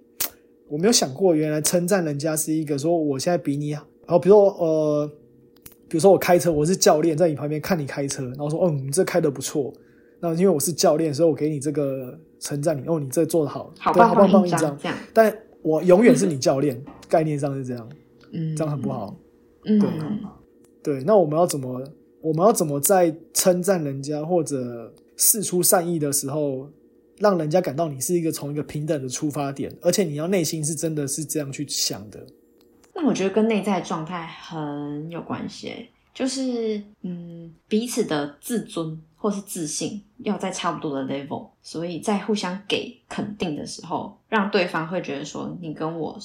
[0.68, 3.86] 我没有想过，原来称赞人家是一个说我现在比你好。
[4.06, 5.12] 然后比如说呃，
[5.88, 9.74] 比如说我开车，我是教练，在你旁边看你开车，然后说哦，你这开的不错。
[10.20, 14.78] 那因为我是教练，所以我给你这个称赞你哦，你这做的好，好棒棒一张。
[15.12, 16.80] 但我永远是你教练，
[17.10, 17.90] 概念上是这样，
[18.32, 19.16] 嗯，这样很不好。
[19.66, 21.04] 嗯，对，对。
[21.04, 21.84] 那我们要怎么，
[22.22, 26.70] 我们要怎么在称赞人家或者事出善意的时候？
[27.20, 32.20] 让人家感到你是一个从一个平等的出发点，而且你要内心是真的是这样去想的。
[32.94, 46.20] 那我觉得跟内在状态很有关系，就是嗯，彼此的自尊或是自信要在差不多的 level，所以在互相给肯定的时候，让对方会觉得说你跟我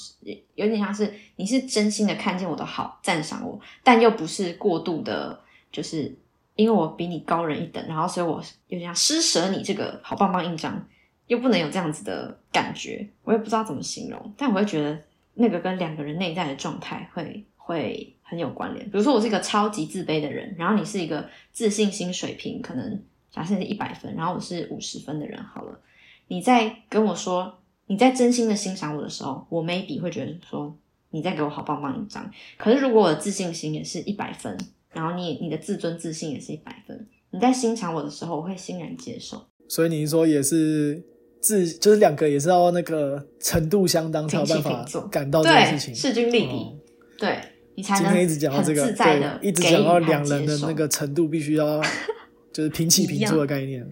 [0.57, 6.19] 有点像是你是真心的看见我的好，赞赏我，但又不是过度的，就是。
[6.57, 10.85] 因为我比你高人一等，然后所以我有点像施舍你这个好棒棒印章，
[11.29, 15.01] 又不能有这样子的感觉，我也不知道怎么形容，但我会觉得
[15.35, 18.85] 那个跟两个人内在的状态会会很有关联。
[18.91, 25.81] 比如说我是一个超级自卑的人，然后你是一个自信心水平可能假设是一百分，然后我是五十分的人，好了，
[26.29, 30.77] 你在跟我说你在真心的欣赏我的时候，我 maybe 会觉得说
[31.11, 34.57] 你在给我好棒棒一张，可是如果我的自信心也是一百分。
[34.91, 39.47] 然后你你的自尊自信也是一百分，你在欣赏我的时候，我会欣然接受。
[39.69, 41.01] 所以你说也是
[41.43, 46.75] 自，就是两个也是要那个程度相当才有办法感到这件事情，势均力敌。
[47.19, 47.39] 对
[47.79, 51.81] 你才能今天一直讲到这个，对，一直讲到两人的那个程度必须要
[52.53, 53.89] 就是平起平坐的概念。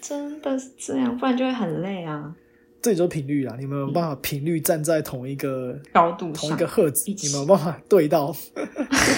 [0.00, 2.34] 真的是这样，不然就会很累啊。
[2.82, 8.34] 这就是频率啊，你没有办法频率站在同一个高度、同一个赫兹，你没有办法对到。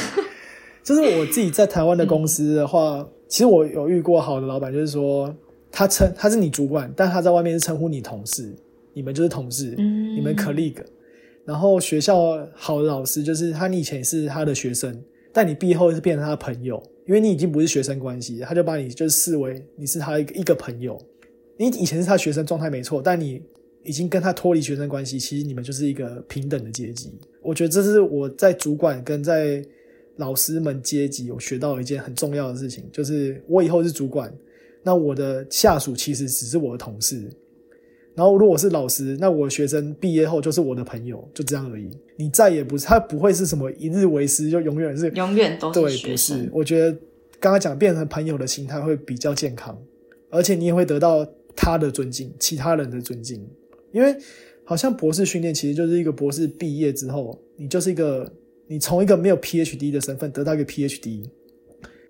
[0.84, 5.34] 就是我自己在台湾的公司的话， 其实我有遇过好的老板，就是说
[5.70, 8.54] 他称他是你主管，但他在外面是称呼你同事，
[8.92, 10.84] 你们就是同事，你们 colleague。
[11.44, 15.02] 然后学校好的老师就是他，你以前也是他的学生，
[15.32, 21.00] 但你毕业后是变成他的朋友，因为你已经不是学生关系，他就把你就视为你是他一个一个朋友。
[21.58, 23.42] 你以前是他学生状态没错，但你
[23.84, 27.12] 已经跟他脱离学生关系，其实你们就是一个平等的阶级。
[27.42, 29.64] 我觉得这是我在主管跟在
[30.16, 34.32] 老师们阶级我学到一件很重要的事情，就是我以后是主管，
[34.82, 37.28] 那我的下属其实只是我的同事。
[38.14, 41.90] 然后如果是老师，那我学生毕业后就是我的朋友，就这样而已。
[42.16, 46.50] 你再也不是他不会是什么一日为师，就永远是永远都是对，学不是。。
[46.52, 46.92] 我觉得
[47.40, 49.76] 刚刚讲变成朋友的心态会比较健康，
[50.30, 51.26] 而且你也会得到
[51.56, 53.44] 他的尊敬，其他人的尊敬。
[53.92, 54.14] 因为
[54.64, 58.30] 好像博士训练其实就是一个博士毕业之后，你就是一个
[58.66, 61.28] 你从一个没有 PhD 的身份得到一个 PhD，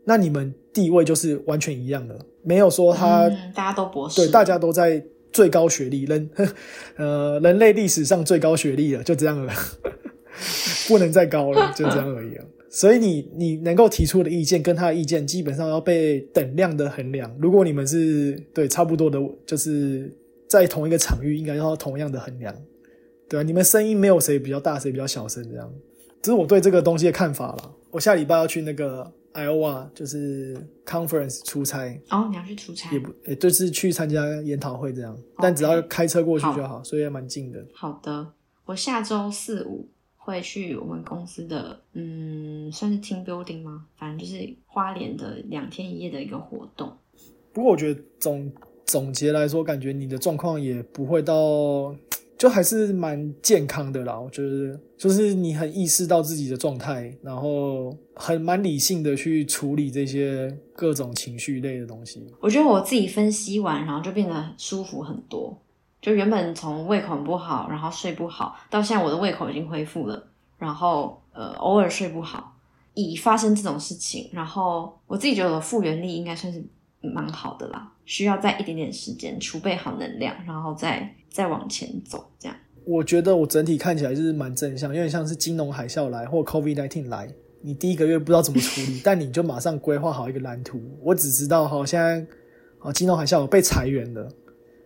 [0.04, 5.02] 那你们地位就是完全一样的，没有说他、嗯，大家都博士，对大家都在
[5.32, 6.30] 最高学历，人
[6.96, 9.52] 呃人类历史上最高学历了，就这样了，
[10.88, 12.44] 不能再高了，就这样而已了。
[12.70, 17.30] 所以你你能够提出的意见跟他的意见基本上要被等量的衡量。
[17.38, 20.10] 如果你们是对差不多的，就是
[20.48, 22.54] 在同一个场域，应该要同样的衡量，
[23.28, 25.70] 对啊，你们声音没有谁比较大，谁比较小声，这样，
[26.22, 27.70] 这是我对这个东西的看法啦。
[27.90, 37.64] 我下礼拜要去那个 Iowa，就是 conference 出差，哦，你要去出差也，不，也就是去参加研讨会这样，但只要开车过去就好，所以也蛮近的。
[37.72, 38.32] 好的，
[38.66, 43.86] 我下周四五会去我们公司的，嗯，算是 team building 吗？
[43.96, 46.92] 反正就是花莲的两天一夜的一个活动。
[47.52, 48.52] 不过我觉得总
[48.84, 51.94] 总结来说，感觉你的状况也不会到，
[52.42, 54.18] 就还是蛮健康的啦。
[54.18, 62.26] 我觉得就是你很意识到自己的状态，然后很蛮理性的去处理这些各种情绪类的东西。
[62.40, 65.56] 我觉得我自己分析完，然后就变得舒服很多。
[66.00, 70.26] 就原本从胃口很不好，然后睡不好，到现在我的胃口已经恢复了，
[70.58, 72.56] 然后呃偶尔睡不好，
[72.94, 76.60] 以发生这种事情，然后我自己觉得复原力应该算是
[77.00, 82.56] 蛮好的啦，需要再一点点时间储备好能量，然后再再往前走，这样。
[82.84, 90.80] 我觉得我整体看起来就是蛮正向，有点像是金融海啸来或 COVID nineteen 来，你第一个月不知道怎么处理， 但你就马上规划好一个蓝图。
[91.00, 92.26] 我只知道哈现在
[92.80, 94.28] 啊金融海啸我被裁员了，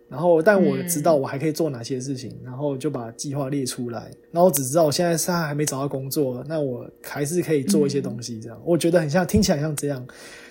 [0.07, 4.11] 然后但我知道我还可以做哪些事情，然后就把计划列出来。
[4.31, 10.07] 然后我只知道我现在是还没找到工作，那我还是可以做一些东西，这样、我觉得很像，听起来像这样。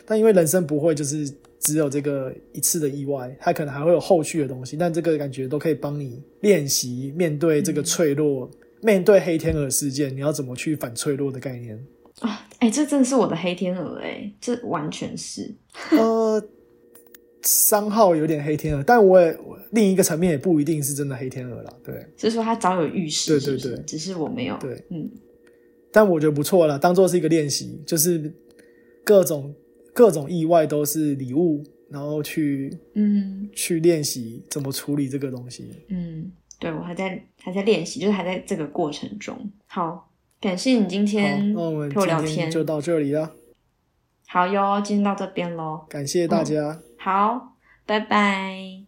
[0.07, 1.29] 但因为人生不会就是
[1.59, 8.51] 只有这个一次的意外，它可能还会有后续的东西，但这个感觉都可以帮你练习面对这个脆弱，
[8.81, 11.77] 面对黑天鹅事件，你要怎么去反脆弱的概念。
[12.21, 15.55] 啊，哎、这真的是我的黑天鹅哎、这完全是。
[15.91, 16.43] 呃，
[17.43, 24.57] 商号有点黑天鹅，但我也我另一个层面也不一定是真的黑天鹅啦，对就是说他早有预示，对对对只是我没有。
[24.59, 24.83] 对。
[24.91, 25.11] 嗯，
[25.93, 28.33] 但我觉得不错啦，当做是一个练习，就是
[29.05, 29.55] 各种
[29.97, 35.71] 各种意外都是礼物，然后去嗯去练习怎么处理这个东西。
[35.89, 39.51] 嗯，对我还在还在练习，就是还在这个过程中。
[39.67, 42.51] 好，感谢你今，天那我们陪我聊天。
[42.51, 43.33] 就到这里了，
[44.29, 45.87] 好哟，今天到这边喽。
[45.89, 46.83] 感谢大家。
[46.99, 47.57] 好，
[47.87, 48.86] 拜拜。